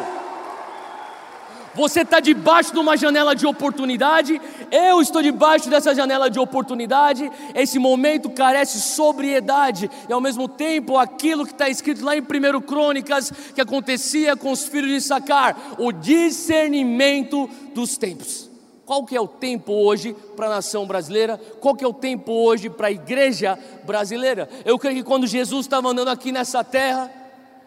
[1.74, 7.30] Você está debaixo de uma janela de oportunidade, eu estou debaixo dessa janela de oportunidade.
[7.54, 12.60] Esse momento carece sobriedade, e ao mesmo tempo, aquilo que está escrito lá em 1
[12.62, 18.47] Crônicas, que acontecia com os filhos de Sacar, o discernimento dos tempos.
[18.88, 21.38] Qual que é o tempo hoje para a nação brasileira?
[21.60, 24.48] Qual que é o tempo hoje para a igreja brasileira?
[24.64, 27.12] Eu creio que quando Jesus estava andando aqui nessa terra,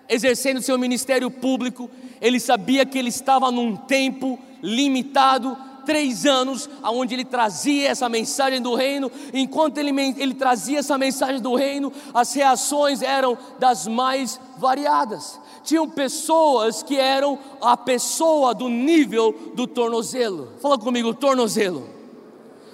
[0.09, 1.87] exercendo seu ministério público,
[2.19, 5.55] ele sabia que ele estava num tempo limitado,
[5.85, 9.11] três anos, aonde ele trazia essa mensagem do reino.
[9.31, 15.89] Enquanto ele, ele trazia essa mensagem do reino, as reações eram das mais variadas tinham
[15.89, 20.53] pessoas que eram a pessoa do nível do tornozelo.
[20.61, 21.87] Fala comigo, tornozelo.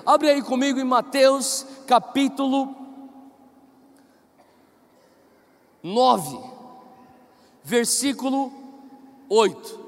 [0.06, 2.76] Abre aí comigo em Mateus capítulo
[5.84, 6.40] 9,
[7.64, 8.52] versículo
[9.30, 9.88] 8.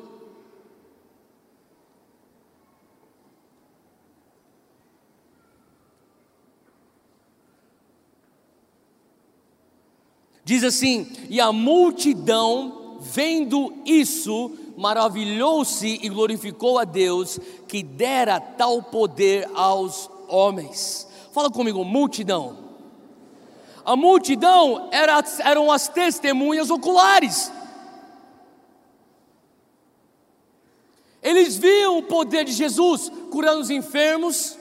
[10.49, 12.78] Diz assim: E a multidão
[13.14, 21.07] vendo isso, maravilhou-se e glorificou a Deus, que dera tal poder aos homens.
[21.34, 22.57] Fala comigo, multidão.
[23.84, 27.51] A multidão era, eram as testemunhas oculares.
[31.22, 34.57] Eles viam o poder de Jesus curando os enfermos,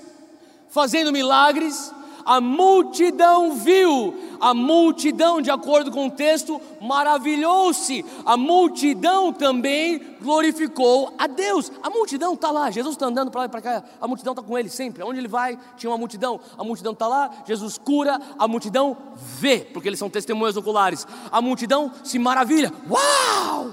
[0.69, 1.93] fazendo milagres.
[2.29, 8.05] A multidão viu a multidão, de acordo com o texto, maravilhou-se.
[8.23, 11.73] A multidão também glorificou a Deus.
[11.83, 14.43] A multidão está lá, Jesus está andando para lá e para cá, a multidão está
[14.43, 15.03] com ele sempre.
[15.03, 16.39] Onde ele vai, tinha uma multidão.
[16.59, 21.07] A multidão está lá, Jesus cura, a multidão vê, porque eles são testemunhas oculares.
[21.33, 22.71] A multidão se maravilha.
[22.91, 23.73] Uau!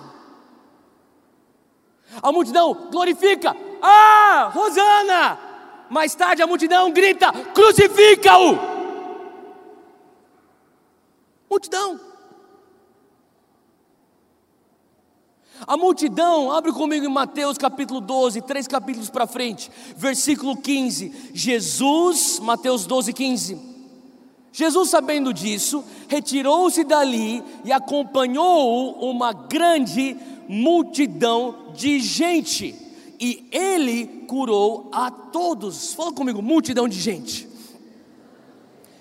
[2.23, 3.53] A multidão glorifica.
[3.81, 5.44] Ah, Rosana!
[5.89, 8.75] Mais tarde a multidão grita: crucifica-o!
[11.49, 11.99] Multidão.
[15.65, 21.31] A multidão, abre comigo em Mateus capítulo 12, três capítulos para frente, versículo 15.
[21.33, 23.75] Jesus, Mateus 12, 15.
[24.51, 30.15] Jesus, sabendo disso, retirou-se dali e acompanhou uma grande
[30.47, 32.75] multidão de gente,
[33.19, 35.93] e ele curou a todos.
[35.93, 37.55] Fala comigo, multidão de gente.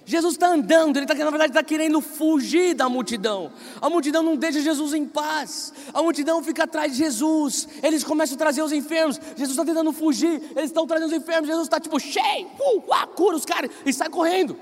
[0.07, 3.51] Jesus está andando, ele está na verdade está querendo fugir da multidão.
[3.81, 5.73] A multidão não deixa Jesus em paz.
[5.95, 7.67] A multidão fica atrás de Jesus.
[7.83, 9.19] Eles começam a trazer os enfermos.
[9.37, 10.43] Jesus está tentando fugir.
[10.55, 11.49] Eles estão trazendo os enfermos.
[11.49, 14.57] Jesus está tipo cheio, uh, uh, cura os caras e sai correndo.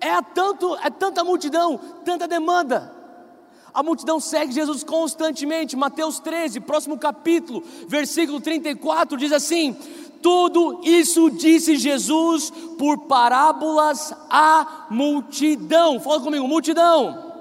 [0.00, 2.97] É tanto, é tanta multidão, tanta demanda.
[3.78, 5.76] A multidão segue Jesus constantemente.
[5.76, 9.76] Mateus 13, próximo capítulo, versículo 34 diz assim:
[10.20, 16.00] tudo isso disse Jesus por parábolas à multidão.
[16.00, 17.32] Fala comigo, multidão.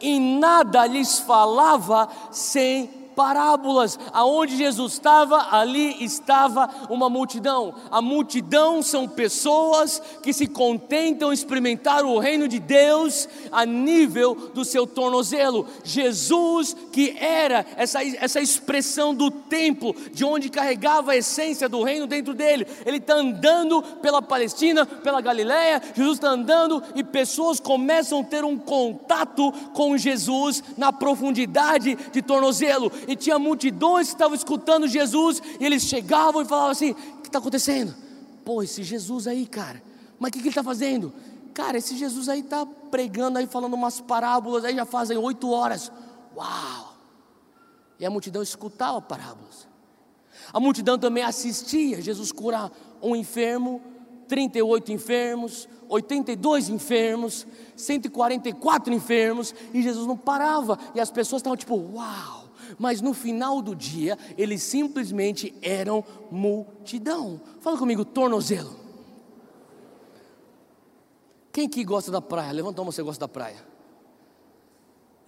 [0.00, 3.98] E nada lhes falava sem parábolas.
[4.12, 7.74] Aonde Jesus estava, ali estava uma multidão.
[7.90, 14.64] A multidão são pessoas que se contentam experimentar o reino de Deus a nível do
[14.64, 15.66] seu tornozelo.
[15.82, 22.06] Jesus, que era essa, essa expressão do templo, de onde carregava a essência do reino
[22.06, 25.82] dentro dele, ele está andando pela Palestina, pela Galiléia.
[25.92, 32.22] Jesus está andando e pessoas começam a ter um contato com Jesus na profundidade de
[32.22, 37.22] tornozelo e tinha multidões que estavam escutando Jesus, e eles chegavam e falavam assim: O
[37.22, 37.94] que está acontecendo?
[38.44, 39.82] Pô, esse Jesus aí, cara,
[40.18, 41.12] mas o que, que ele está fazendo?
[41.54, 45.90] Cara, esse Jesus aí está pregando aí, falando umas parábolas, aí já fazem oito horas.
[46.36, 46.94] Uau!
[47.98, 49.66] E a multidão escutava parábolas.
[50.52, 52.70] A multidão também assistia Jesus curar
[53.02, 53.80] um enfermo,
[54.28, 61.74] 38 enfermos, 82 enfermos, 144 enfermos, e Jesus não parava, e as pessoas estavam tipo,
[61.74, 62.47] uau!
[62.78, 67.40] Mas no final do dia eles simplesmente eram multidão.
[67.60, 68.76] Fala comigo, tornozelo.
[71.52, 72.52] Quem que gosta da praia?
[72.52, 73.66] Levanta a mão, você gosta da praia.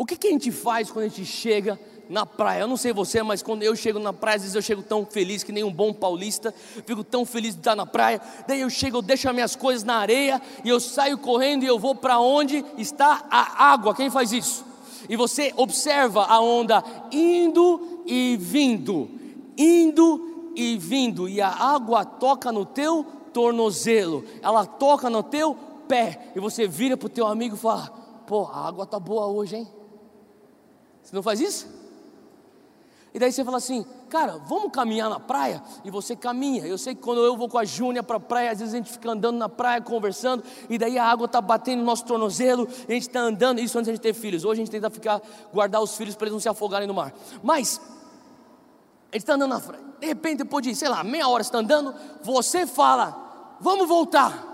[0.01, 1.79] O que, que a gente faz quando a gente chega
[2.09, 2.63] na praia?
[2.63, 5.05] Eu não sei você, mas quando eu chego na praia, às vezes eu chego tão
[5.05, 6.55] feliz que nem um bom paulista,
[6.87, 8.19] fico tão feliz de estar na praia.
[8.49, 11.67] Daí eu chego, eu deixo as minhas coisas na areia e eu saio correndo e
[11.67, 13.95] eu vou para onde está a água.
[13.95, 14.70] Quem faz isso?
[15.11, 19.11] E você observa a onda indo e vindo,
[19.59, 25.57] indo e vindo, e a água toca no teu tornozelo, ela toca no teu
[25.89, 27.89] pé, e você vira para o teu amigo e fala:
[28.25, 29.69] Pô, a água tá boa hoje, hein?
[31.03, 31.67] Você não faz isso?
[33.13, 35.63] E daí você fala assim, cara, vamos caminhar na praia?
[35.85, 36.67] E você caminha.
[36.67, 38.77] Eu sei que quando eu vou com a Júnia para a praia, às vezes a
[38.77, 42.69] gente fica andando na praia, conversando, e daí a água está batendo no nosso tornozelo,
[42.89, 44.45] a gente está andando, isso antes de a gente ter filhos.
[44.45, 47.15] Hoje a gente tenta ficar, guardar os filhos para eles não se afogarem no mar.
[47.43, 47.81] Mas,
[49.13, 51.59] a gente está andando na praia, de repente, depois de, sei lá, meia hora está
[51.59, 54.50] andando, você fala, vamos voltar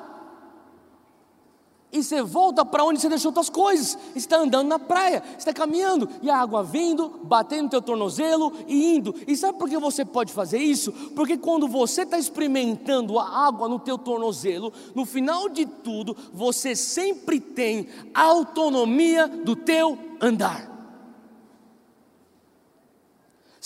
[1.96, 3.98] e você volta para onde você deixou suas coisas.
[4.14, 8.96] Está andando na praia, está caminhando e a água vindo, batendo no teu tornozelo e
[8.96, 9.14] indo.
[9.26, 10.92] E sabe por que você pode fazer isso?
[11.14, 16.76] Porque quando você está experimentando a água no teu tornozelo, no final de tudo, você
[16.76, 20.75] sempre tem autonomia do teu andar.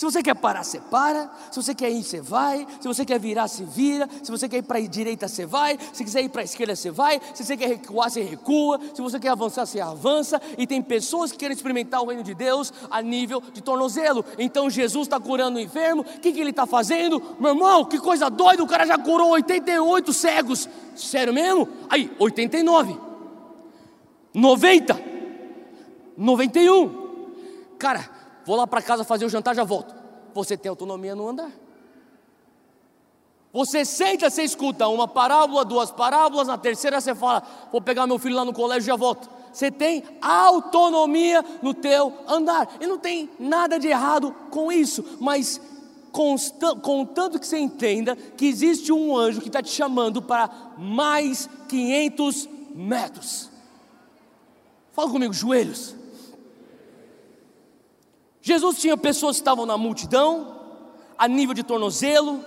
[0.01, 1.29] Se você quer parar, você para.
[1.51, 2.65] Se você quer ir, você vai.
[2.79, 4.09] Se você quer virar, você vira.
[4.23, 5.77] Se você quer ir para a direita, você vai.
[5.93, 7.21] Se quiser ir para a esquerda, você vai.
[7.35, 8.79] Se você quer recuar, você recua.
[8.95, 10.41] Se você quer avançar, você avança.
[10.57, 14.25] E tem pessoas que querem experimentar o reino de Deus a nível de tornozelo.
[14.39, 16.01] Então Jesus está curando o enfermo.
[16.01, 17.21] O que, que ele está fazendo?
[17.39, 18.63] Meu irmão, que coisa doida.
[18.63, 20.67] O cara já curou 88 cegos.
[20.95, 21.69] Sério mesmo?
[21.87, 22.97] Aí, 89.
[24.33, 24.99] 90.
[26.17, 27.01] 91.
[27.77, 29.93] Cara, vou lá para casa fazer o jantar, já volto.
[30.33, 31.51] Você tem autonomia no andar.
[33.53, 38.17] Você senta, você escuta uma parábola, duas parábolas, na terceira você fala, vou pegar meu
[38.17, 39.29] filho lá no colégio e já volto.
[39.51, 42.77] Você tem autonomia no teu andar.
[42.79, 45.59] E não tem nada de errado com isso, mas
[46.11, 52.47] contanto que você entenda que existe um anjo que está te chamando para mais 500
[52.73, 53.49] metros.
[54.93, 55.95] Fala comigo, joelhos.
[58.41, 60.59] Jesus tinha pessoas que estavam na multidão,
[61.17, 62.43] a nível de tornozelo,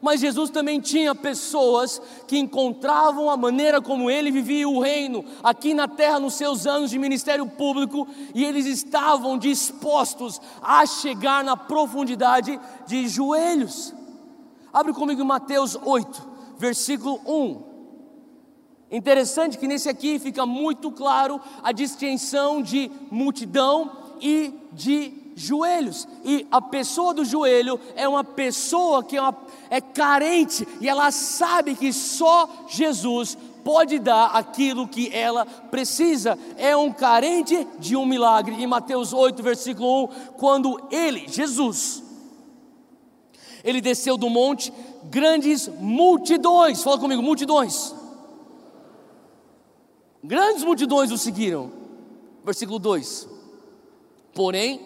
[0.00, 5.74] mas Jesus também tinha pessoas que encontravam a maneira como ele vivia o reino aqui
[5.74, 11.56] na terra nos seus anos de ministério público e eles estavam dispostos a chegar na
[11.56, 13.92] profundidade de joelhos.
[14.72, 16.22] Abre comigo Mateus 8,
[16.58, 17.76] versículo 1.
[18.90, 26.06] Interessante que nesse aqui fica muito claro a distinção de multidão e de joelhos.
[26.24, 29.36] E a pessoa do joelho é uma pessoa que é, uma,
[29.70, 36.38] é carente e ela sabe que só Jesus pode dar aquilo que ela precisa.
[36.56, 38.54] É um carente de um milagre.
[38.54, 40.08] Em Mateus 8, versículo 1,
[40.38, 42.02] quando ele, Jesus,
[43.62, 44.72] ele desceu do monte,
[45.04, 47.94] grandes multidões, fala comigo, multidões
[50.26, 51.70] Grandes multidões o seguiram.
[52.44, 53.28] Versículo 2:
[54.36, 54.82] Porém,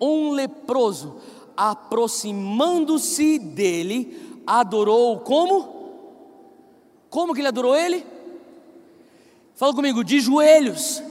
[0.00, 1.16] um leproso,
[1.56, 5.82] aproximando-se dele, adorou como?
[7.10, 8.06] Como que ele adorou ele?
[9.56, 11.02] Fala comigo, de joelhos.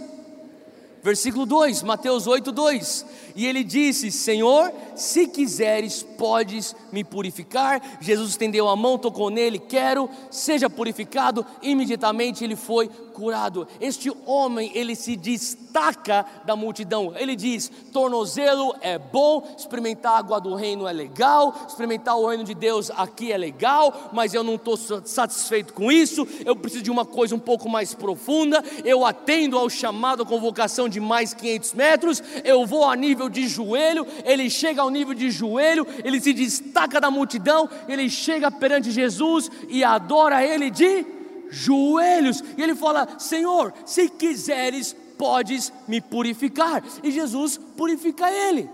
[1.03, 3.05] Versículo 2, Mateus 8, 2.
[3.35, 7.81] E ele disse: Senhor, se quiseres, podes me purificar.
[7.99, 11.45] Jesus estendeu a mão, tocou nele, quero, seja purificado.
[11.61, 13.67] Imediatamente ele foi curado.
[13.79, 17.13] Este homem, ele se destaca da multidão.
[17.15, 22.43] Ele diz: tornozelo é bom, experimentar a água do reino é legal, experimentar o reino
[22.43, 26.27] de Deus aqui é legal, mas eu não estou satisfeito com isso.
[26.45, 28.63] Eu preciso de uma coisa um pouco mais profunda.
[28.83, 32.23] Eu atendo ao chamado, à convocação de mais 500 metros.
[32.43, 34.05] Eu vou a nível de joelho.
[34.23, 39.49] Ele chega ao nível de joelho, ele se destaca da multidão, ele chega perante Jesus
[39.69, 41.05] e adora ele de
[41.49, 46.83] joelhos, e ele fala: Senhor, se quiseres, podes me purificar.
[47.03, 48.69] E Jesus purifica ele.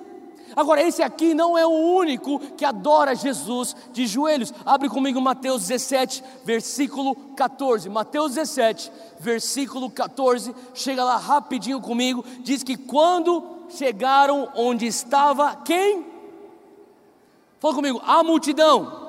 [0.56, 4.54] Agora, esse aqui não é o único que adora Jesus de joelhos.
[4.66, 7.90] Abre comigo Mateus 17, versículo 14.
[7.90, 10.56] Mateus 17, versículo 14.
[10.74, 12.24] Chega lá rapidinho comigo.
[12.40, 16.06] Diz que quando chegaram onde estava quem?
[17.60, 19.08] Fala comigo, a multidão.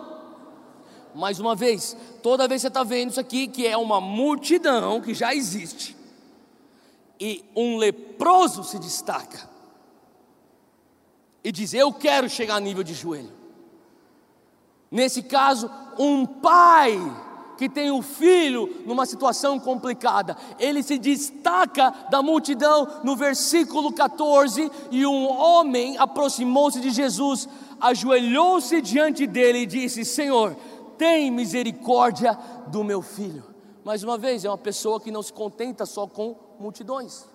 [1.14, 5.14] Mais uma vez, toda vez você está vendo isso aqui, que é uma multidão que
[5.14, 5.96] já existe,
[7.18, 9.48] e um leproso se destaca,
[11.42, 13.32] e diz: Eu quero chegar a nível de joelho.
[14.90, 16.98] Nesse caso, um pai
[17.58, 24.70] que tem o filho numa situação complicada, ele se destaca da multidão no versículo 14,
[24.92, 27.48] e um homem aproximou-se de Jesus,
[27.80, 30.56] ajoelhou-se diante dele e disse: Senhor,
[30.96, 32.38] tem misericórdia
[32.68, 33.42] do meu filho.
[33.84, 37.26] Mais uma vez, é uma pessoa que não se contenta só com multidões.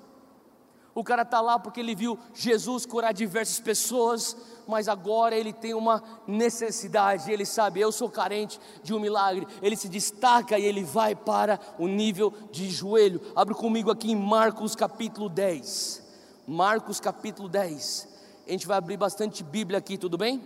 [0.96, 5.74] O cara está lá porque ele viu Jesus curar diversas pessoas, mas agora ele tem
[5.74, 9.47] uma necessidade, ele sabe, eu sou carente de um milagre.
[9.61, 13.22] Ele se destaca e ele vai para o nível de joelho.
[13.36, 16.03] Abre comigo aqui em Marcos capítulo 10.
[16.47, 18.09] Marcos capítulo 10.
[18.47, 20.41] A gente vai abrir bastante Bíblia aqui, tudo bem?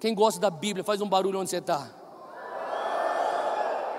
[0.00, 1.88] Quem gosta da Bíblia, faz um barulho onde você está.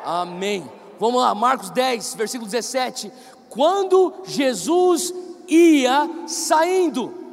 [0.04, 0.70] Amém.
[1.00, 3.12] Vamos lá, Marcos 10, versículo 17.
[3.50, 5.14] Quando Jesus
[5.48, 7.25] ia saindo,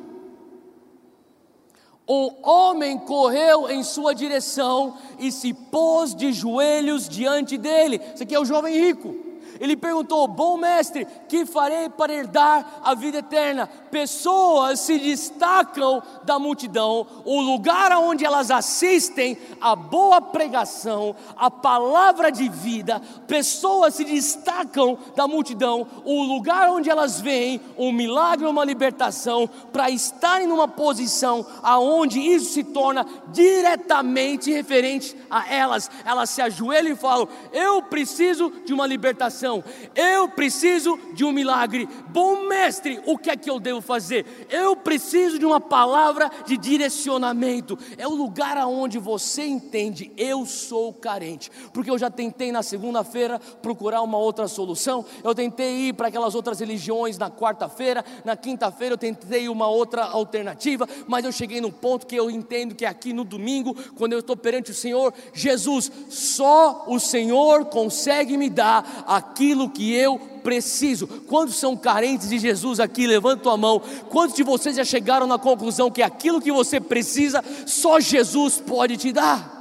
[2.06, 8.00] o homem correu em sua direção e se pôs de joelhos diante dele.
[8.14, 9.31] Esse aqui é o jovem rico.
[9.62, 13.68] Ele perguntou: Bom mestre, que farei para herdar a vida eterna?
[13.92, 22.32] Pessoas se destacam da multidão, o lugar onde elas assistem a boa pregação, a palavra
[22.32, 23.00] de vida.
[23.28, 29.88] Pessoas se destacam da multidão, o lugar onde elas veem um milagre, uma libertação, para
[29.90, 35.88] estarem numa posição aonde isso se torna diretamente referente a elas.
[36.04, 41.32] Elas se ajoelham e falam: Eu preciso de uma libertação declaração: Eu preciso de um
[41.32, 41.88] milagre.
[42.08, 44.24] Bom mestre, o que é que eu devo fazer?
[44.48, 47.78] Eu preciso de uma palavra de direcionamento.
[47.98, 51.50] É o lugar aonde você entende: eu sou carente.
[51.72, 56.34] Porque eu já tentei na segunda-feira procurar uma outra solução, eu tentei ir para aquelas
[56.34, 61.70] outras religiões na quarta-feira, na quinta-feira eu tentei uma outra alternativa, mas eu cheguei num
[61.70, 65.12] ponto que eu entendo que é aqui no domingo, quando eu estou perante o Senhor,
[65.32, 71.06] Jesus, só o Senhor consegue me dar aquilo que eu preciso.
[71.06, 73.06] Quantos são carentes de Jesus aqui?
[73.06, 73.80] Levanta a mão.
[74.10, 78.98] Quantos de vocês já chegaram na conclusão que aquilo que você precisa, só Jesus pode
[78.98, 79.60] te dar?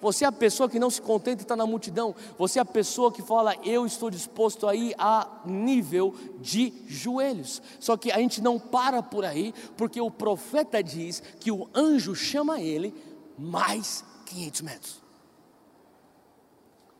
[0.00, 2.14] Você é a pessoa que não se contenta de estar na multidão.
[2.38, 7.60] Você é a pessoa que fala, eu estou disposto a ir a nível de joelhos.
[7.80, 12.14] Só que a gente não para por aí, porque o profeta diz que o anjo
[12.14, 12.94] chama ele
[13.38, 15.05] mais 500 metros.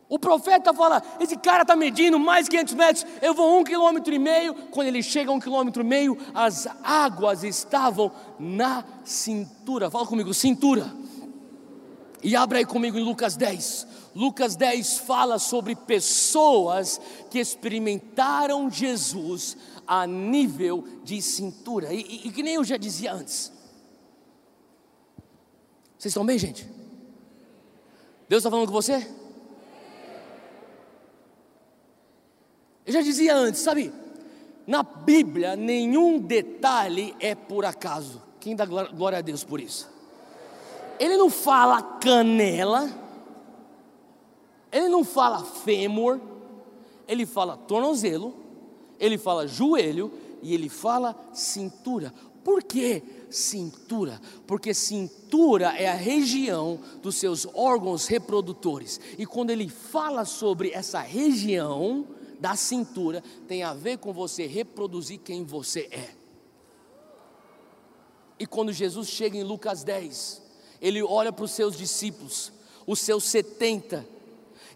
[0.08, 4.18] O profeta fala: esse cara está medindo mais 500 metros, eu vou um quilômetro e
[4.18, 4.54] meio.
[4.70, 9.90] Quando ele chega a um quilômetro e meio, as águas estavam na cintura.
[9.90, 10.92] Fala comigo, cintura.
[12.22, 13.86] E abra aí comigo em Lucas 10.
[14.14, 17.00] Lucas 10 fala sobre pessoas
[17.30, 21.92] que experimentaram Jesus a nível de cintura.
[21.92, 23.52] E, e, e que nem eu já dizia antes.
[25.98, 26.66] Vocês estão bem, gente?
[28.28, 29.06] Deus está falando com você?
[32.86, 33.92] Eu já dizia antes, sabe?
[34.66, 38.22] Na Bíblia, nenhum detalhe é por acaso.
[38.38, 39.90] Quem dá glória a Deus por isso?
[40.98, 42.88] Ele não fala canela,
[44.70, 46.20] ele não fala fêmur,
[47.08, 48.34] ele fala tornozelo,
[48.98, 52.14] ele fala joelho e ele fala cintura.
[52.44, 54.20] Por que cintura?
[54.46, 59.00] Porque cintura é a região dos seus órgãos reprodutores.
[59.18, 62.06] E quando ele fala sobre essa região,
[62.38, 66.10] da cintura tem a ver com você reproduzir quem você é.
[68.38, 70.42] E quando Jesus chega em Lucas 10,
[70.80, 72.52] ele olha para os seus discípulos,
[72.86, 74.06] os seus 70,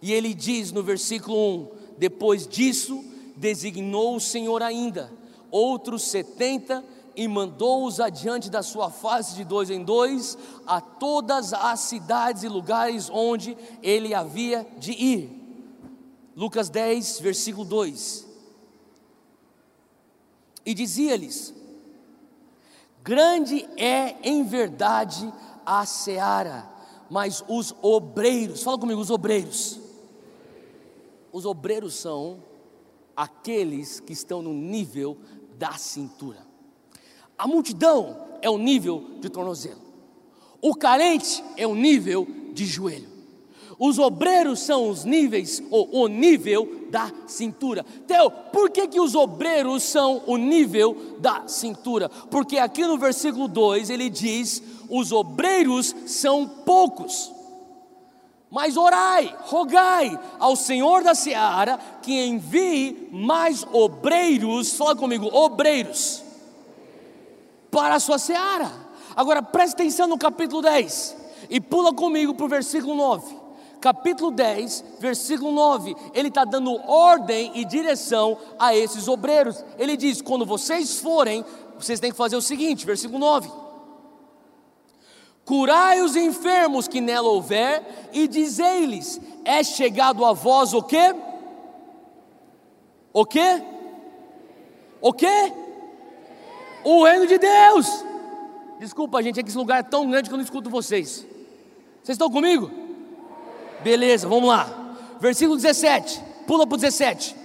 [0.00, 3.04] e ele diz no versículo 1: Depois disso,
[3.36, 6.84] designou o Senhor ainda outros 70
[7.16, 12.48] e mandou-os adiante da sua face de dois em dois a todas as cidades e
[12.48, 15.39] lugares onde ele havia de ir.
[16.37, 18.26] Lucas 10, versículo 2.
[20.64, 21.55] E dizia-lhes:
[23.03, 25.33] Grande é em verdade
[25.64, 26.68] a seara,
[27.11, 29.81] mas os obreiros, fala comigo, os obreiros.
[31.33, 32.43] Os obreiros são
[33.16, 35.16] aqueles que estão no nível
[35.59, 36.47] da cintura.
[37.37, 39.81] A multidão é o nível de tornozelo.
[40.61, 43.09] O carente é o nível de joelho.
[43.83, 47.83] Os obreiros são os níveis, ou o nível da cintura.
[48.07, 52.11] Teu, por que, que os obreiros são o nível da cintura?
[52.11, 57.33] Porque aqui no versículo 2 ele diz: os obreiros são poucos.
[58.51, 66.22] Mas orai, rogai ao Senhor da seara que envie mais obreiros, fala comigo, obreiros,
[67.70, 68.70] para a sua seara.
[69.16, 71.16] Agora preste atenção no capítulo 10
[71.49, 73.39] e pula comigo para o versículo 9
[73.81, 79.64] capítulo 10, versículo 9, ele está dando ordem e direção a esses obreiros.
[79.78, 81.45] Ele diz: quando vocês forem,
[81.78, 83.51] vocês têm que fazer o seguinte, versículo 9:
[85.45, 91.14] Curai os enfermos que nela houver, e dizei-lhes: É chegado a vós o quê?
[93.12, 93.62] O quê?
[95.01, 95.53] O quê?
[96.85, 98.05] O reino de Deus.
[98.78, 101.26] Desculpa, gente, é que esse lugar é tão grande que eu não escuto vocês.
[102.03, 102.80] Vocês estão comigo?
[103.83, 104.97] Beleza, vamos lá.
[105.20, 106.20] Versículo 17.
[106.47, 107.37] Pula para o 17.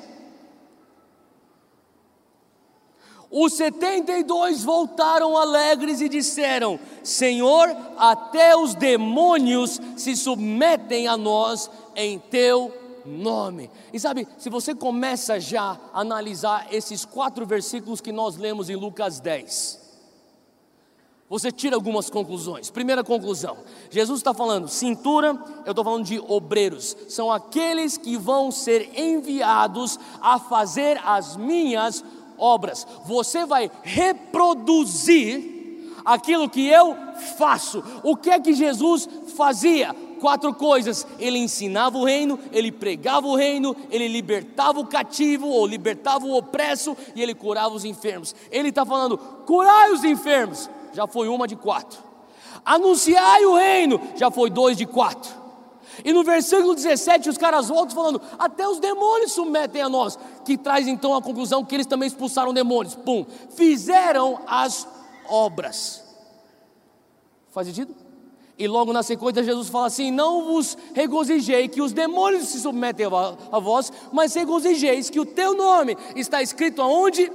[3.37, 12.17] Os 72 voltaram alegres e disseram: Senhor, até os demônios se submetem a nós em
[12.17, 12.73] teu
[13.05, 13.69] nome.
[13.93, 18.75] E sabe, se você começa já a analisar esses quatro versículos que nós lemos em
[18.75, 19.84] Lucas 10,
[21.29, 22.69] você tira algumas conclusões.
[22.69, 23.57] Primeira conclusão:
[23.89, 29.99] Jesus está falando cintura, eu estou falando de obreiros, são aqueles que vão ser enviados
[30.21, 32.03] a fazer as minhas
[32.37, 32.85] obras.
[33.05, 35.53] Você vai reproduzir
[36.05, 36.95] aquilo que eu
[37.37, 37.83] faço.
[38.03, 39.95] O que é que Jesus fazia?
[40.19, 45.65] Quatro coisas: ele ensinava o reino, ele pregava o reino, ele libertava o cativo ou
[45.65, 48.35] libertava o opresso e ele curava os enfermos.
[48.51, 51.99] Ele está falando: curai os enfermos já foi uma de quatro.
[52.63, 55.45] Anunciai o reino, já foi dois de quatro.
[56.03, 60.17] E no versículo 17 os caras voltam falando: até os demônios submetem a nós.
[60.43, 62.95] Que traz então a conclusão que eles também expulsaram demônios.
[62.95, 63.25] Pum,
[63.55, 64.87] fizeram as
[65.27, 66.03] obras.
[67.51, 67.95] Faz sentido?
[68.57, 73.05] E logo na sequência Jesus fala assim: Não vos regozijei que os demônios se submetem
[73.51, 77.31] a vós, mas regozijeis que o teu nome está escrito aonde?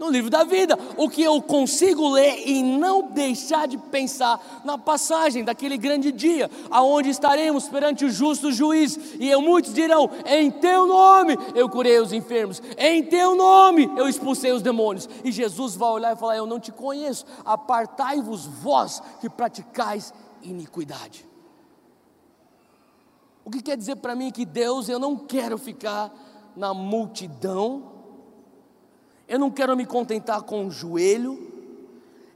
[0.00, 4.78] No livro da vida, o que eu consigo ler e não deixar de pensar na
[4.78, 10.50] passagem daquele grande dia, aonde estaremos perante o justo juiz, e eu, muitos dirão: Em
[10.50, 15.76] teu nome eu curei os enfermos, em teu nome eu expulsei os demônios, e Jesus
[15.76, 21.28] vai olhar e falar: Eu não te conheço, apartai-vos vós que praticais iniquidade.
[23.44, 26.10] O que quer dizer para mim que Deus, eu não quero ficar
[26.56, 27.89] na multidão,
[29.30, 31.38] eu não quero me contentar com o joelho,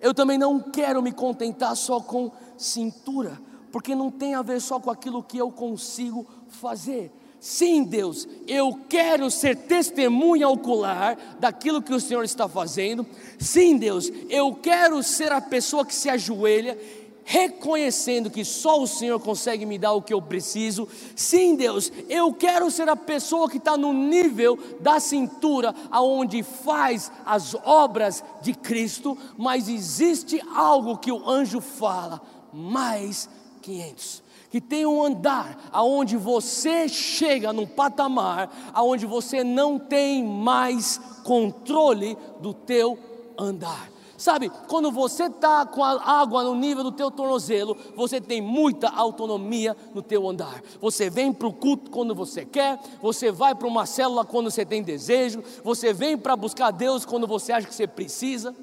[0.01, 3.36] eu também não quero me contentar só com cintura,
[3.72, 7.11] porque não tem a ver só com aquilo que eu consigo fazer.
[7.40, 13.05] Sim, Deus, eu quero ser testemunha ocular daquilo que o Senhor está fazendo.
[13.40, 16.78] Sim, Deus, eu quero ser a pessoa que se ajoelha
[17.24, 20.86] reconhecendo que só o Senhor consegue me dar o que eu preciso.
[21.16, 27.10] Sim, Deus, eu quero ser a pessoa que está no nível da cintura, aonde faz
[27.24, 32.20] as obras de Cristo, mas existe algo que o anjo fala:
[32.52, 33.28] mais
[33.62, 41.00] 500 que tem um andar aonde você chega num patamar aonde você não tem mais
[41.24, 42.96] controle do teu
[43.36, 43.93] andar.
[44.24, 48.88] Sabe, quando você está com a água no nível do teu tornozelo, você tem muita
[48.88, 50.62] autonomia no teu andar.
[50.80, 54.64] Você vem para o culto quando você quer, você vai para uma célula quando você
[54.64, 58.56] tem desejo, você vem para buscar Deus quando você acha que você precisa.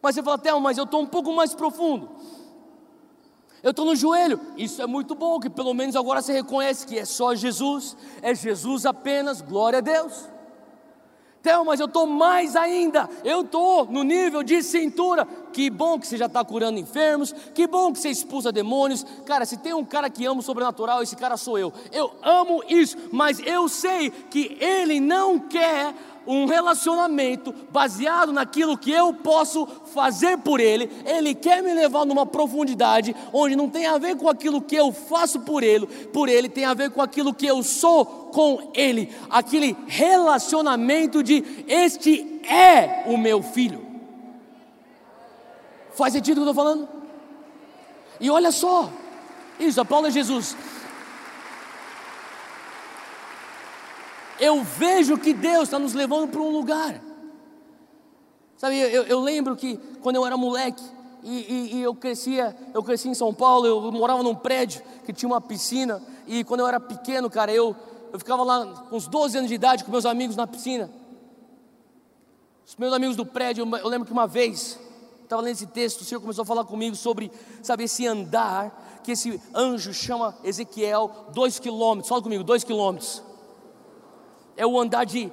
[0.00, 2.08] Mas você fala, Théo, mas eu estou um pouco mais profundo.
[3.64, 6.96] Eu estou no joelho, isso é muito bom, que pelo menos agora você reconhece que
[6.96, 10.35] é só Jesus, é Jesus apenas, glória a Deus.
[11.64, 15.26] Mas eu estou mais ainda, eu estou no nível de cintura.
[15.52, 19.04] Que bom que você já está curando enfermos, que bom que você expulsa demônios.
[19.24, 21.72] Cara, se tem um cara que ama o sobrenatural, esse cara sou eu.
[21.92, 25.94] Eu amo isso, mas eu sei que ele não quer
[26.26, 32.26] um relacionamento baseado naquilo que eu posso fazer por Ele, Ele quer me levar numa
[32.26, 36.48] profundidade onde não tem a ver com aquilo que eu faço por Ele, por Ele
[36.48, 43.04] tem a ver com aquilo que eu sou com Ele, aquele relacionamento de este é
[43.06, 43.84] o meu filho.
[45.94, 46.88] Faz sentido o que eu estou falando?
[48.20, 48.90] E olha só,
[49.58, 50.56] isso, Paulo é Jesus.
[54.40, 57.00] Eu vejo que Deus está nos levando para um lugar.
[58.56, 60.82] Sabe, eu, eu, lembro que quando eu era moleque
[61.22, 65.12] e, e, e, eu crescia, eu cresci em São Paulo, eu morava num prédio que
[65.12, 67.76] tinha uma piscina e quando eu era pequeno, cara, eu,
[68.12, 70.90] eu ficava lá com uns 12 anos de idade com meus amigos na piscina.
[72.66, 74.78] Os meus amigos do prédio, eu, lembro que uma vez,
[75.22, 77.30] estava lendo esse texto, o Senhor começou a falar comigo sobre,
[77.62, 83.22] sabe, esse andar que esse anjo chama Ezequiel, dois quilômetros, fala comigo, dois quilômetros
[84.56, 85.30] é o andar de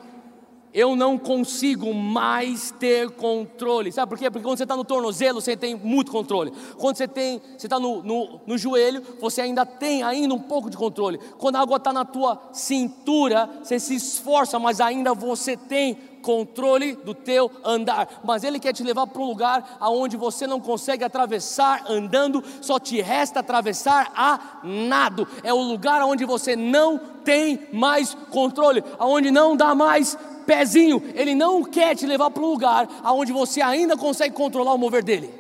[0.73, 3.91] eu não consigo mais ter controle.
[3.91, 4.29] Sabe por quê?
[4.31, 6.51] Porque quando você está no tornozelo, você tem muito controle.
[6.77, 10.69] Quando você tem, você está no, no, no, joelho, você ainda tem ainda um pouco
[10.69, 11.19] de controle.
[11.37, 16.95] Quando a água está na tua cintura, você se esforça, mas ainda você tem controle
[16.95, 18.21] do teu andar.
[18.23, 22.79] Mas Ele quer te levar para um lugar aonde você não consegue atravessar andando, só
[22.79, 25.27] te resta atravessar a nado.
[25.43, 31.33] É o lugar onde você não tem mais controle, aonde não dá mais pezinho, ele
[31.33, 35.33] não quer te levar para um lugar aonde você ainda consegue controlar o mover dele.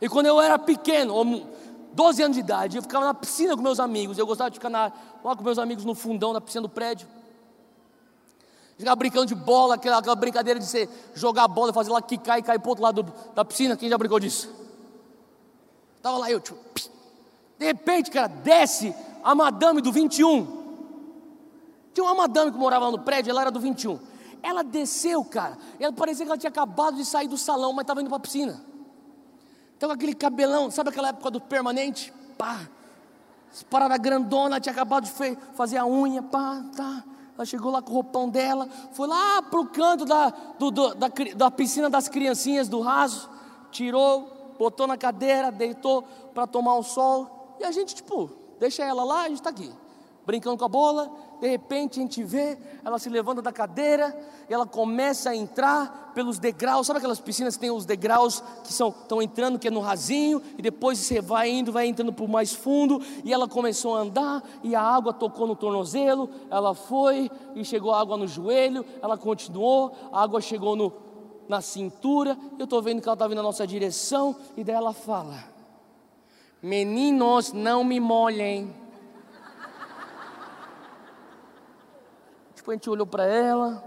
[0.00, 1.14] E quando eu era pequeno,
[1.92, 4.68] 12 anos de idade, eu ficava na piscina com meus amigos, eu gostava de ficar
[4.68, 4.92] na,
[5.24, 7.08] lá com meus amigos no fundão da piscina do prédio.
[8.76, 12.18] Ficava brincando de bola, aquela, aquela brincadeira de você jogar a bola fazer lá que
[12.18, 13.74] cai e cair para outro lado do, da piscina.
[13.74, 14.54] Quem já brincou disso?
[15.96, 16.58] Estava lá eu, tipo,
[17.58, 20.56] de repente, cara, desce a madame do 21.
[21.94, 23.98] Tinha uma madame que morava lá no prédio, ela era do 21.
[24.42, 25.56] Ela desceu, cara.
[25.80, 28.20] Ela parecia que ela tinha acabado de sair do salão, mas estava indo para a
[28.20, 28.62] piscina.
[29.76, 32.12] Então, aquele cabelão, sabe aquela época do permanente?
[32.38, 32.60] Pá,
[33.70, 37.04] parada grandona, tinha acabado de fazer a unha, pá, tá.
[37.34, 40.94] Ela chegou lá com o roupão dela, foi lá para o canto da, do, do,
[40.94, 43.28] da, da piscina das criancinhas do raso,
[43.70, 46.02] tirou, botou na cadeira, deitou
[46.32, 47.35] para tomar o sol.
[47.58, 49.72] E a gente, tipo, deixa ela lá, a gente está aqui.
[50.24, 54.16] brincando com a bola, de repente a gente vê, ela se levanta da cadeira
[54.48, 58.72] e ela começa a entrar pelos degraus, sabe aquelas piscinas que tem os degraus que
[58.72, 62.28] são estão entrando que é no rasinho e depois você vai indo, vai entrando por
[62.28, 67.30] mais fundo e ela começou a andar e a água tocou no tornozelo, ela foi
[67.54, 70.92] e chegou a água no joelho, ela continuou, a água chegou no,
[71.48, 74.92] na cintura, eu estou vendo que ela está vindo na nossa direção e daí ela
[74.92, 75.55] fala:
[76.66, 78.74] Meninos, não me molhem.
[82.56, 83.84] Tipo, a gente olhou para ela,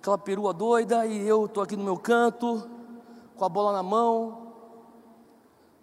[0.00, 2.68] aquela perua doida, e eu estou aqui no meu canto,
[3.36, 4.52] com a bola na mão.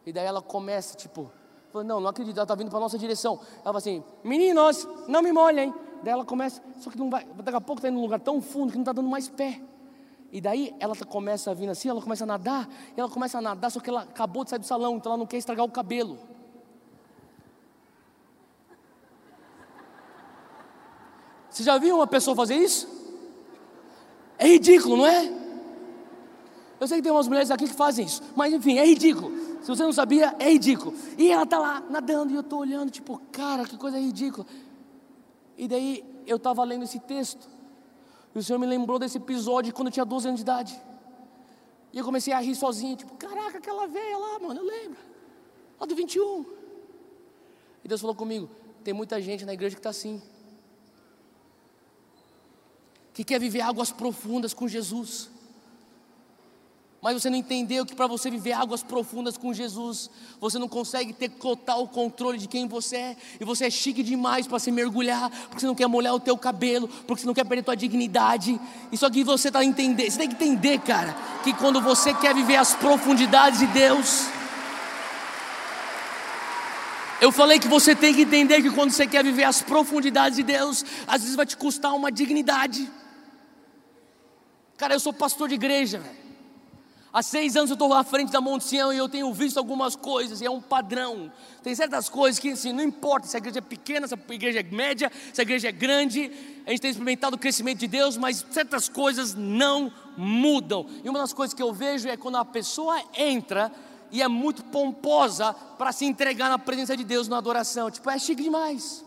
[0.06, 1.32] E daí ela começa, tipo,
[1.74, 3.40] não, não acredito, ela está vindo para nossa direção.
[3.54, 5.74] Ela fala assim, meninos, não me molhem.
[6.04, 8.42] Daí ela começa, só que não vai, daqui a pouco está indo num lugar tão
[8.42, 9.62] fundo que não está dando mais pé.
[10.32, 13.42] E daí ela tá, começa a vir assim, ela começa a nadar, ela começa a
[13.42, 15.70] nadar, só que ela acabou de sair do salão, então ela não quer estragar o
[15.70, 16.18] cabelo.
[21.50, 22.88] Você já viu uma pessoa fazer isso?
[24.38, 25.42] É ridículo, não é?
[26.80, 29.32] Eu sei que tem umas mulheres aqui que fazem isso, mas enfim, é ridículo.
[29.62, 30.96] Se você não sabia, é ridículo.
[31.18, 34.48] E ela está lá nadando e eu estou olhando, tipo, cara, que coisa ridícula.
[35.58, 37.48] E daí eu estava lendo esse texto,
[38.34, 40.82] e o Senhor me lembrou desse episódio quando eu tinha 12 anos de idade.
[41.92, 45.00] E eu comecei a rir sozinho, tipo, caraca, aquela velha lá, mano, eu lembro.
[45.80, 46.46] Lá do 21.
[47.84, 48.50] E Deus falou comigo:
[48.84, 50.22] tem muita gente na igreja que está assim
[53.14, 55.30] que quer viver águas profundas com Jesus.
[57.02, 60.08] Mas você não entendeu que para você viver águas profundas com Jesus,
[60.40, 64.46] você não consegue ter total controle de quem você é, e você é chique demais
[64.46, 67.44] para se mergulhar, porque você não quer molhar o teu cabelo, porque você não quer
[67.44, 68.62] perder tua dignidade.
[68.92, 72.58] Isso aqui você está entendendo, você tem que entender, cara, que quando você quer viver
[72.58, 74.28] as profundidades de Deus,
[77.20, 80.44] eu falei que você tem que entender que quando você quer viver as profundidades de
[80.44, 82.88] Deus, às vezes vai te custar uma dignidade.
[84.78, 86.21] Cara, eu sou pastor de igreja, velho.
[87.14, 89.98] Há seis anos eu estou à frente da Monte Sião e eu tenho visto algumas
[89.98, 91.30] coisas, e é um padrão.
[91.62, 94.62] Tem certas coisas que, assim, não importa se a igreja é pequena, se a igreja
[94.62, 96.32] é média, se a igreja é grande,
[96.66, 100.86] a gente tem experimentado o crescimento de Deus, mas certas coisas não mudam.
[101.04, 103.70] E uma das coisas que eu vejo é quando a pessoa entra
[104.10, 107.92] e é muito pomposa para se entregar na presença de Deus na adoração.
[107.92, 109.04] Tipo, é chique demais.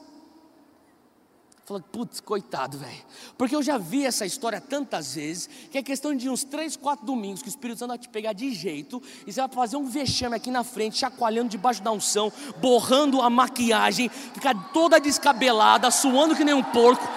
[1.64, 3.04] Falei, putz, coitado, velho.
[3.38, 7.06] Porque eu já vi essa história tantas vezes, que é questão de uns três, quatro
[7.06, 9.86] domingos que o Espírito Santo vai te pegar de jeito, e você vai fazer um
[9.86, 16.36] vexame aqui na frente, chacoalhando debaixo da unção, borrando a maquiagem, ficar toda descabelada, suando
[16.36, 17.08] que nem um porco.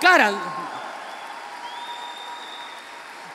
[0.00, 0.32] Cara,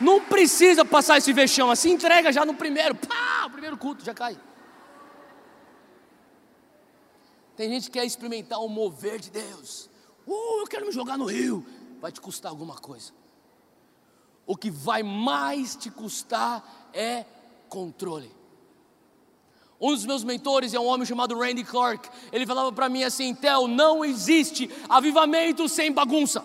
[0.02, 4.14] não precisa passar esse vexame assim, entrega já no primeiro, pá, o primeiro culto já
[4.14, 4.38] cai.
[7.56, 9.90] Tem gente que quer experimentar o mover de Deus.
[10.28, 11.66] Uh, eu quero me jogar no rio.
[12.02, 13.12] Vai te custar alguma coisa.
[14.46, 17.26] O que vai mais te custar é
[17.70, 18.32] controle.
[19.80, 22.10] Um dos meus mentores é um homem chamado Randy Clark.
[22.32, 26.44] Ele falava para mim assim: Tel, não existe avivamento sem bagunça.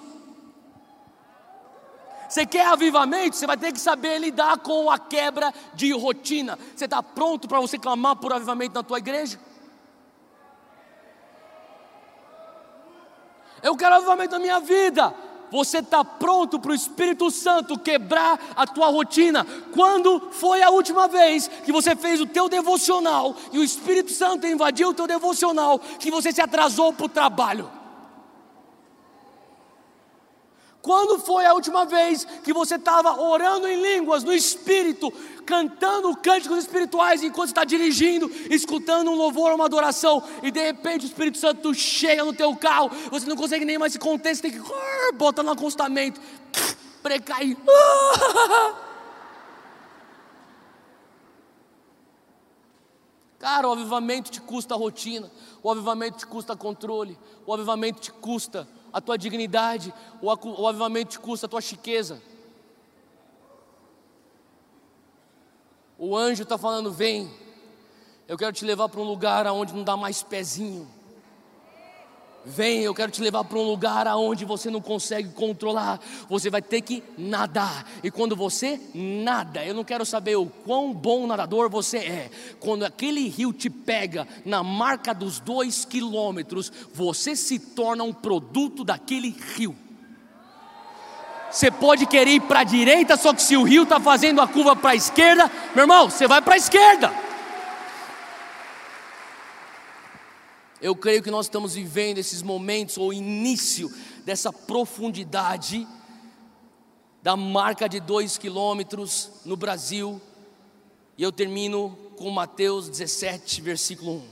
[2.28, 3.36] Você quer avivamento?
[3.36, 6.58] Você vai ter que saber lidar com a quebra de rotina.
[6.74, 9.38] Você está pronto para você clamar por avivamento na tua igreja?
[13.62, 15.14] Eu quero avivamento na minha vida.
[15.50, 19.46] Você está pronto para o Espírito Santo quebrar a tua rotina?
[19.74, 24.46] Quando foi a última vez que você fez o teu devocional e o Espírito Santo
[24.46, 27.81] invadiu o teu devocional que você se atrasou para o trabalho?
[30.82, 35.12] Quando foi a última vez que você estava orando em línguas, no Espírito,
[35.46, 41.06] cantando cânticos espirituais enquanto está dirigindo, escutando um louvor, uma adoração, e de repente o
[41.06, 44.50] Espírito Santo chega no teu carro, você não consegue nem mais se conter, você tem
[44.50, 46.20] que uh, botar no acostamento,
[47.00, 47.56] precair.
[53.38, 55.30] Cara, o avivamento te custa rotina,
[55.62, 57.16] o avivamento te custa controle,
[57.46, 60.26] o avivamento te custa a tua dignidade, o,
[60.62, 62.20] o avivamento te custa a tua chiqueza.
[65.98, 67.30] O anjo está falando: vem,
[68.28, 70.88] eu quero te levar para um lugar aonde não dá mais pezinho.
[72.44, 76.00] Vem, eu quero te levar para um lugar aonde você não consegue controlar.
[76.28, 77.88] Você vai ter que nadar.
[78.02, 82.30] E quando você nada, eu não quero saber o quão bom nadador você é.
[82.58, 88.82] Quando aquele rio te pega na marca dos dois quilômetros, você se torna um produto
[88.82, 89.76] daquele rio.
[91.48, 94.48] Você pode querer ir para a direita, só que se o rio está fazendo a
[94.48, 97.12] curva para a esquerda, meu irmão, você vai para a esquerda.
[100.82, 103.88] Eu creio que nós estamos vivendo esses momentos, ou início
[104.24, 105.86] dessa profundidade
[107.22, 110.20] da marca de dois quilômetros no Brasil.
[111.16, 114.22] E eu termino com Mateus 17, versículo 1.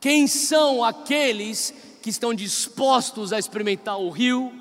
[0.00, 4.52] Quem são aqueles que estão dispostos a experimentar o rio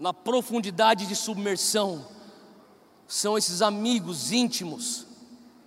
[0.00, 2.17] na profundidade de submersão?
[3.08, 5.06] São esses amigos íntimos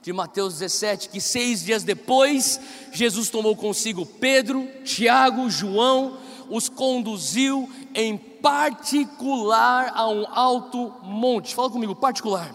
[0.03, 2.59] de Mateus 17, que seis dias depois,
[2.91, 6.17] Jesus tomou consigo Pedro, Tiago, João,
[6.49, 11.55] os conduziu em particular a um alto monte.
[11.55, 12.53] Fala comigo, particular.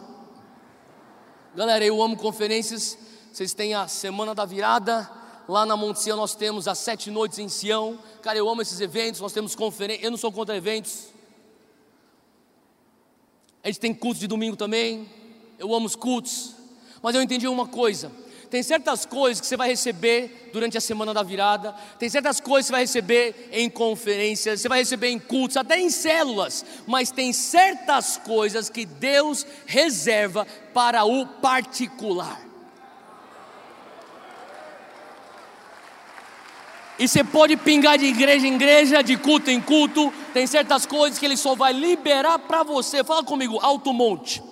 [1.54, 2.96] Galera, eu amo conferências.
[3.32, 5.10] Vocês têm a semana da virada.
[5.48, 7.98] Lá na Monte Sião nós temos as sete noites em Sião.
[8.22, 9.20] Cara, eu amo esses eventos.
[9.20, 10.04] Nós temos conferências.
[10.04, 11.15] Eu não sou contra eventos.
[13.66, 15.08] A gente tem cultos de domingo também.
[15.58, 16.54] Eu amo os cultos.
[17.02, 18.12] Mas eu entendi uma coisa:
[18.48, 22.66] tem certas coisas que você vai receber durante a semana da virada, tem certas coisas
[22.66, 27.10] que você vai receber em conferências, você vai receber em cultos, até em células, mas
[27.10, 32.45] tem certas coisas que Deus reserva para o particular.
[36.98, 40.12] E você pode pingar de igreja em igreja, de culto em culto.
[40.32, 43.04] Tem certas coisas que ele só vai liberar para você.
[43.04, 44.42] Fala comigo, alto monte.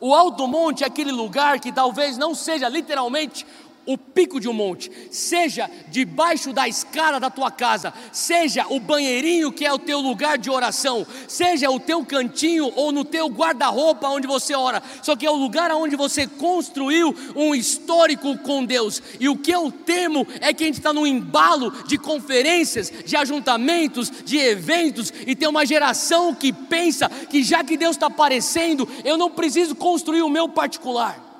[0.00, 3.46] O alto monte é aquele lugar que talvez não seja literalmente
[3.86, 9.52] o pico de um monte, seja debaixo da escada da tua casa, seja o banheirinho
[9.52, 14.08] que é o teu lugar de oração, seja o teu cantinho ou no teu guarda-roupa
[14.08, 19.02] onde você ora, só que é o lugar onde você construiu um histórico com Deus.
[19.18, 23.16] E o que eu temo é que a gente está no embalo de conferências, de
[23.16, 28.88] ajuntamentos, de eventos, e tem uma geração que pensa que já que Deus está aparecendo,
[29.04, 31.31] eu não preciso construir o meu particular.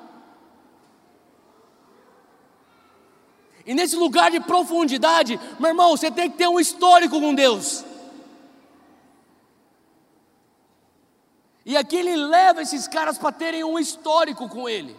[3.66, 7.84] E nesse lugar de profundidade, meu irmão, você tem que ter um histórico com Deus.
[11.64, 14.96] E aqui ele leva esses caras para terem um histórico com ele.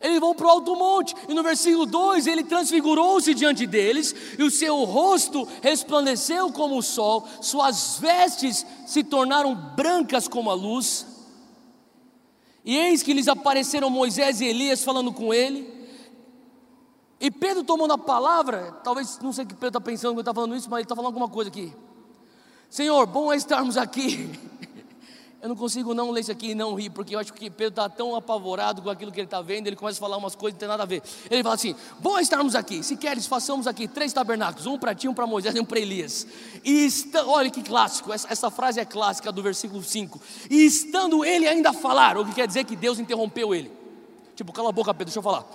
[0.00, 4.42] Eles vão para o alto monte, e no versículo 2 ele transfigurou-se diante deles, e
[4.42, 11.06] o seu rosto resplandeceu como o sol, suas vestes se tornaram brancas como a luz.
[12.64, 15.79] E eis que lhes apareceram Moisés e Elias falando com ele.
[17.20, 20.32] E Pedro tomando a palavra, talvez, não sei o que Pedro está pensando quando está
[20.32, 21.72] falando isso, mas ele está falando alguma coisa aqui.
[22.70, 24.30] Senhor, bom é estarmos aqui.
[25.42, 27.70] Eu não consigo não ler isso aqui e não rir, porque eu acho que Pedro
[27.70, 30.58] está tão apavorado com aquilo que ele está vendo, ele começa a falar umas coisas
[30.58, 31.02] que não tem nada a ver.
[31.30, 34.94] Ele fala assim: bom é estarmos aqui, se queres, façamos aqui três tabernáculos, um para
[34.94, 36.26] ti, um para Moisés e um para Elias.
[36.62, 40.20] E está, olha que clássico, essa, essa, frase é clássica do versículo 5.
[40.50, 43.72] E estando ele ainda a falar, o que quer dizer que Deus interrompeu ele.
[44.36, 45.46] Tipo, cala a boca, Pedro, deixa eu falar.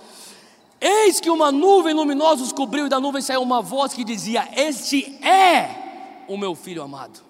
[0.80, 4.48] Eis que uma nuvem luminosa os cobriu, e da nuvem saiu uma voz que dizia:
[4.54, 7.20] Este é o meu filho amado,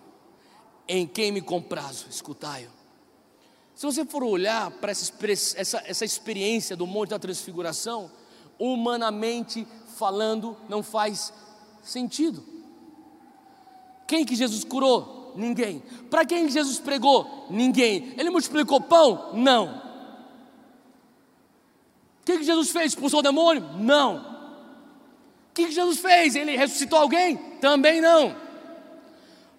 [0.89, 2.71] em quem me comprazo, escutai-o.
[3.75, 5.13] Se você for olhar para essa,
[5.57, 8.11] essa, essa experiência do Monte da Transfiguração,
[8.59, 9.67] humanamente
[9.97, 11.33] falando, não faz
[11.83, 12.43] sentido.
[14.07, 15.35] Quem que Jesus curou?
[15.37, 15.83] Ninguém.
[16.11, 17.47] Para quem Jesus pregou?
[17.51, 18.15] Ninguém.
[18.17, 19.33] Ele multiplicou pão?
[19.35, 19.86] Não
[22.27, 22.87] que, que Jesus fez?
[22.87, 23.65] Expulsou o demônio?
[23.79, 24.17] Não.
[24.17, 26.35] O que, que Jesus fez?
[26.35, 27.37] Ele ressuscitou alguém?
[27.61, 28.35] Também não.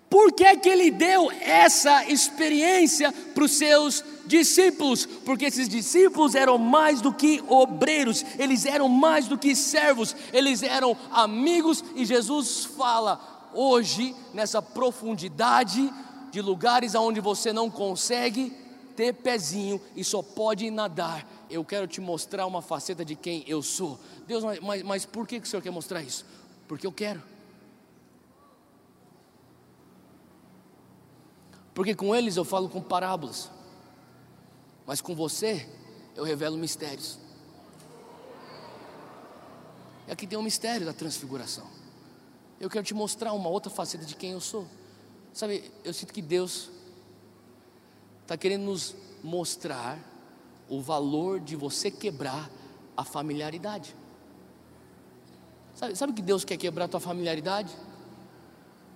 [0.10, 5.06] Por que, que ele deu essa experiência para os seus discípulos?
[5.06, 10.62] Porque esses discípulos eram mais do que obreiros, eles eram mais do que servos, eles
[10.62, 15.92] eram amigos, e Jesus fala hoje, nessa profundidade
[16.32, 18.54] de lugares aonde você não consegue
[18.96, 23.62] ter pezinho e só pode nadar eu quero te mostrar uma faceta de quem eu
[23.62, 24.00] sou.
[24.26, 26.26] Deus, mas, mas por que, que o Senhor quer mostrar isso?
[26.68, 27.24] Porque eu quero.
[31.74, 33.52] Porque com eles eu falo com parábolas,
[34.86, 35.70] mas com você
[36.16, 37.20] eu revelo mistérios.
[40.08, 41.68] E aqui tem um mistério da transfiguração.
[42.60, 44.68] Eu quero te mostrar uma outra faceta de quem eu sou.
[45.34, 46.72] Sabe, eu sinto que Deus
[48.24, 50.00] está querendo nos mostrar
[50.70, 52.50] o valor de você quebrar
[52.96, 53.96] a familiaridade.
[55.76, 57.76] Sabe, sabe que Deus quer quebrar a tua familiaridade?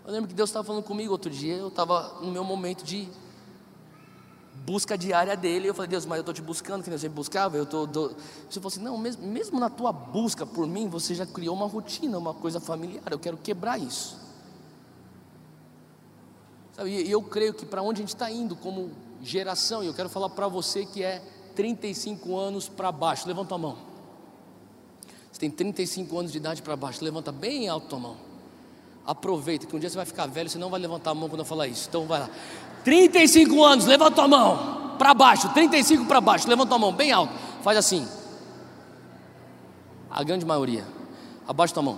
[0.06, 3.08] Eu lembro que Deus estava falando comigo outro dia, eu estava no meu momento de
[4.66, 5.68] busca diária dele.
[5.68, 7.56] Eu falei, Deus, mas eu estou te buscando, que nem eu sempre buscava.
[7.56, 8.10] Eu tô, tô...
[8.50, 11.68] Você falou assim: não, mesmo, mesmo na tua busca por mim, você já criou uma
[11.68, 13.04] rotina, uma coisa familiar.
[13.12, 14.20] Eu quero quebrar isso.
[16.74, 18.92] Sabe, e eu creio que para onde a gente está indo como
[19.22, 21.22] geração, e eu quero falar para você que é
[21.56, 23.78] 35 anos para baixo, levanta a mão.
[25.32, 28.18] Você tem 35 anos de idade para baixo, levanta bem alto a mão.
[29.06, 31.40] Aproveita que um dia você vai ficar velho, você não vai levantar a mão quando
[31.40, 31.88] eu falar isso.
[31.90, 32.30] Então vai lá.
[32.84, 34.96] 35 anos, levanta a mão.
[34.98, 37.34] Para baixo, 35 para baixo, levanta a mão bem alto.
[37.64, 38.08] Faz assim.
[40.10, 40.86] A grande maioria.
[41.48, 41.96] Abaixa a mão.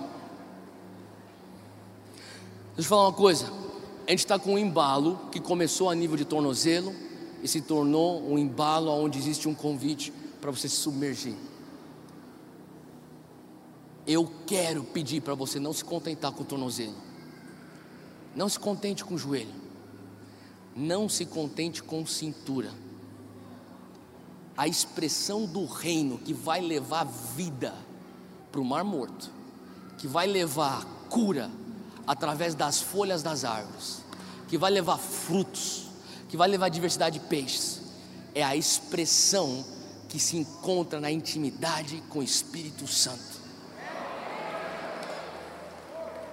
[2.74, 3.46] Deixa eu falar uma coisa.
[4.06, 6.94] A gente está com um embalo que começou a nível de tornozelo
[7.44, 11.36] e se tornou um embalo onde existe um convite para você se submergir.
[14.06, 16.94] Eu quero pedir para você não se contentar com o tornozelo.
[18.34, 19.54] Não se contente com o joelho.
[20.74, 22.72] Não se contente com cintura.
[24.56, 27.74] A expressão do reino que vai levar vida
[28.50, 29.30] para o mar morto,
[29.98, 31.50] que vai levar cura
[32.06, 34.02] através das folhas das árvores,
[34.48, 35.83] que vai levar frutos,
[36.28, 37.80] que vai levar diversidade de peixes,
[38.34, 39.64] é a expressão
[40.08, 43.34] que se encontra na intimidade com o Espírito Santo.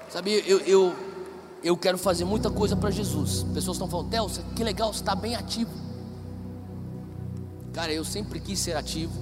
[0.09, 0.95] Sabe, eu, eu,
[1.63, 3.43] eu quero fazer muita coisa para Jesus.
[3.53, 5.71] Pessoas estão falando, Theo, que legal, você está bem ativo.
[7.73, 9.13] Cara, eu sempre quis ser ativo.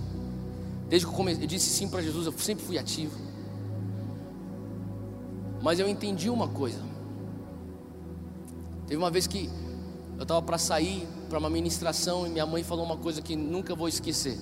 [0.89, 3.15] Desde que eu, comecei, eu disse sim para Jesus, eu sempre fui ativo.
[5.61, 6.81] Mas eu entendi uma coisa.
[8.87, 9.49] Teve uma vez que
[10.19, 13.73] eu estava para sair para uma ministração e minha mãe falou uma coisa que nunca
[13.73, 14.37] vou esquecer.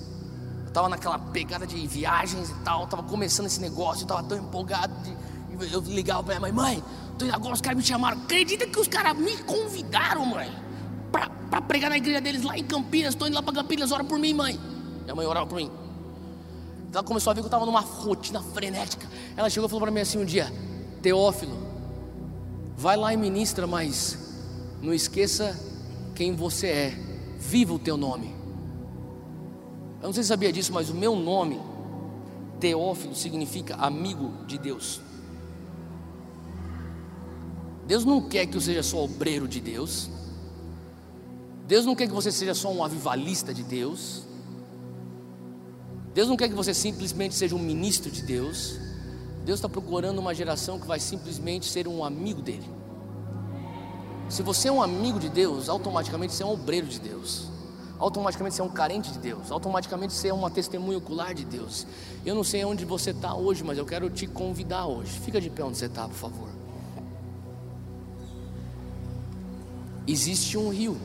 [0.62, 4.92] Eu estava naquela pegada de viagens e tal, estava começando esse negócio, estava tão empolgado.
[5.04, 6.84] De, eu ligava para minha mãe, mãe,
[7.16, 8.20] tô indo agora os caras me chamaram.
[8.22, 10.52] Acredita que os caras me convidaram, mãe,
[11.12, 13.14] para pregar na igreja deles lá em Campinas.
[13.14, 14.58] Estou indo lá para Campinas, ora por mim, mãe.
[15.04, 15.70] Minha mãe orava por mim.
[16.92, 19.06] Ela começou a ver que eu estava numa rotina frenética.
[19.36, 20.52] Ela chegou e falou para mim assim um dia:
[21.00, 21.56] Teófilo,
[22.76, 24.18] vai lá e ministra, mas
[24.82, 25.67] não esqueça
[26.18, 26.98] quem você é,
[27.38, 28.34] viva o teu nome.
[30.02, 31.60] Eu não sei se sabia disso, mas o meu nome,
[32.58, 35.00] Teófilo, significa amigo de Deus.
[37.86, 40.10] Deus não quer que eu seja só obreiro de Deus.
[41.68, 44.24] Deus não quer que você seja só um avivalista de Deus.
[46.12, 48.76] Deus não quer que você simplesmente seja um ministro de Deus.
[49.44, 52.77] Deus está procurando uma geração que vai simplesmente ser um amigo dele.
[54.28, 57.48] Se você é um amigo de Deus, automaticamente você é um obreiro de Deus.
[57.98, 59.50] Automaticamente você é um carente de Deus.
[59.50, 61.86] Automaticamente você é uma testemunha ocular de Deus.
[62.24, 65.18] Eu não sei onde você está hoje, mas eu quero te convidar hoje.
[65.20, 66.48] Fica de pé onde você está, por favor.
[70.06, 70.96] Existe um rio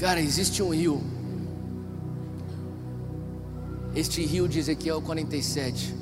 [0.00, 0.98] Cara, existe um rio.
[3.94, 5.94] Este rio de Ezequiel 47,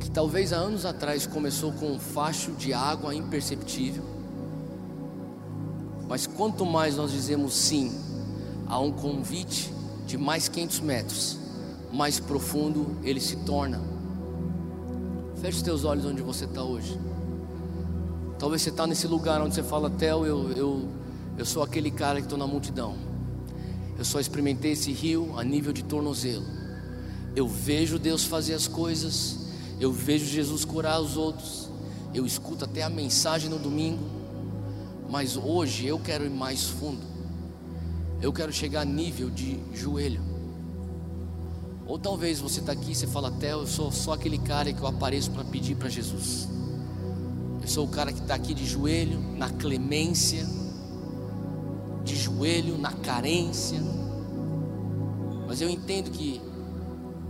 [0.00, 4.02] que talvez há anos atrás começou com um facho de água imperceptível,
[6.08, 7.92] mas quanto mais nós dizemos sim
[8.66, 9.72] a um convite
[10.04, 11.38] de mais 500 metros,
[11.92, 13.80] mais profundo ele se torna.
[15.36, 16.98] Feche os teus olhos onde você está hoje.
[18.36, 21.01] Talvez você está nesse lugar onde você fala, Theo, eu, eu
[21.36, 22.94] eu sou aquele cara que estou na multidão.
[23.98, 26.44] Eu só experimentei esse rio a nível de tornozelo.
[27.34, 29.38] Eu vejo Deus fazer as coisas.
[29.80, 31.70] Eu vejo Jesus curar os outros.
[32.12, 34.04] Eu escuto até a mensagem no domingo.
[35.08, 37.00] Mas hoje eu quero ir mais fundo.
[38.20, 40.20] Eu quero chegar a nível de joelho.
[41.86, 44.80] Ou talvez você está aqui e você fala até eu sou só aquele cara que
[44.80, 46.48] eu apareço para pedir para Jesus.
[47.60, 50.46] Eu sou o cara que está aqui de joelho, na clemência
[52.04, 53.80] de joelho, na carência.
[55.46, 56.40] Mas eu entendo que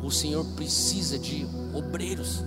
[0.02, 2.42] o Senhor precisa de obreiros.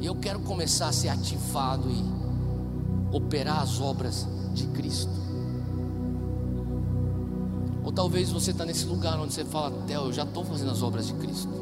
[0.00, 5.12] E eu quero começar a ser ativado e operar as obras de Cristo.
[7.84, 10.82] Ou talvez você está nesse lugar onde você fala, Theo, eu já estou fazendo as
[10.82, 11.52] obras de Cristo.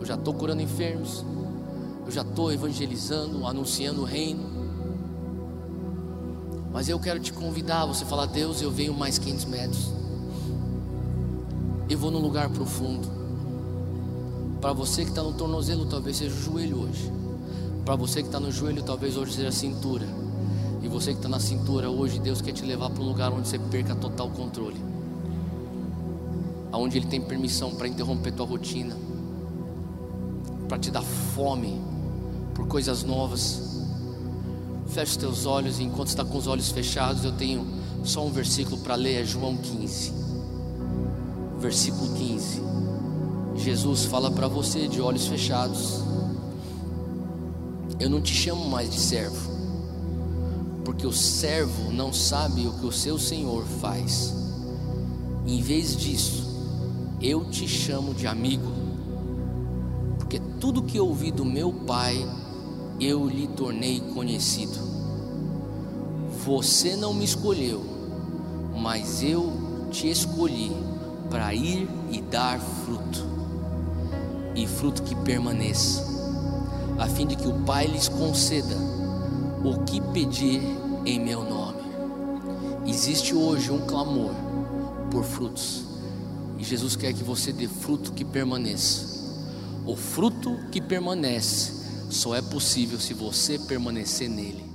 [0.00, 1.24] Eu já estou curando enfermos.
[2.06, 4.53] Eu já estou evangelizando, anunciando o reino.
[6.74, 9.92] Mas eu quero te convidar, você falar, Deus, eu venho mais 500 metros.
[11.88, 13.06] Eu vou num lugar profundo.
[14.60, 17.12] Para você que está no tornozelo, talvez seja o joelho hoje.
[17.84, 20.04] Para você que está no joelho, talvez hoje seja a cintura.
[20.82, 23.46] E você que está na cintura hoje, Deus quer te levar para um lugar onde
[23.46, 24.80] você perca total controle.
[26.72, 28.96] Aonde Ele tem permissão para interromper tua rotina,
[30.68, 31.80] para te dar fome
[32.52, 33.73] por coisas novas
[34.94, 37.66] Feche teus olhos e enquanto está com os olhos fechados, eu tenho
[38.04, 40.12] Só um versículo para ler é João 15,
[41.58, 42.62] versículo 15.
[43.56, 46.00] Jesus fala para você de olhos fechados:
[47.98, 49.50] Eu não te chamo mais de servo,
[50.84, 54.32] porque o servo não sabe o que o seu senhor faz.
[55.44, 56.46] Em vez disso,
[57.20, 58.70] eu te chamo de amigo,
[60.18, 62.24] porque tudo que ouvi do meu Pai,
[63.00, 64.78] eu lhe tornei conhecido.
[66.44, 67.82] Você não me escolheu,
[68.76, 70.72] mas eu te escolhi
[71.30, 73.26] para ir e dar fruto,
[74.54, 76.04] e fruto que permaneça,
[76.98, 78.76] a fim de que o Pai lhes conceda
[79.64, 80.60] o que pedir
[81.06, 81.82] em meu nome.
[82.86, 84.32] Existe hoje um clamor
[85.10, 85.84] por frutos,
[86.58, 89.14] e Jesus quer que você dê fruto que permaneça.
[89.86, 94.73] O fruto que permanece só é possível se você permanecer nele.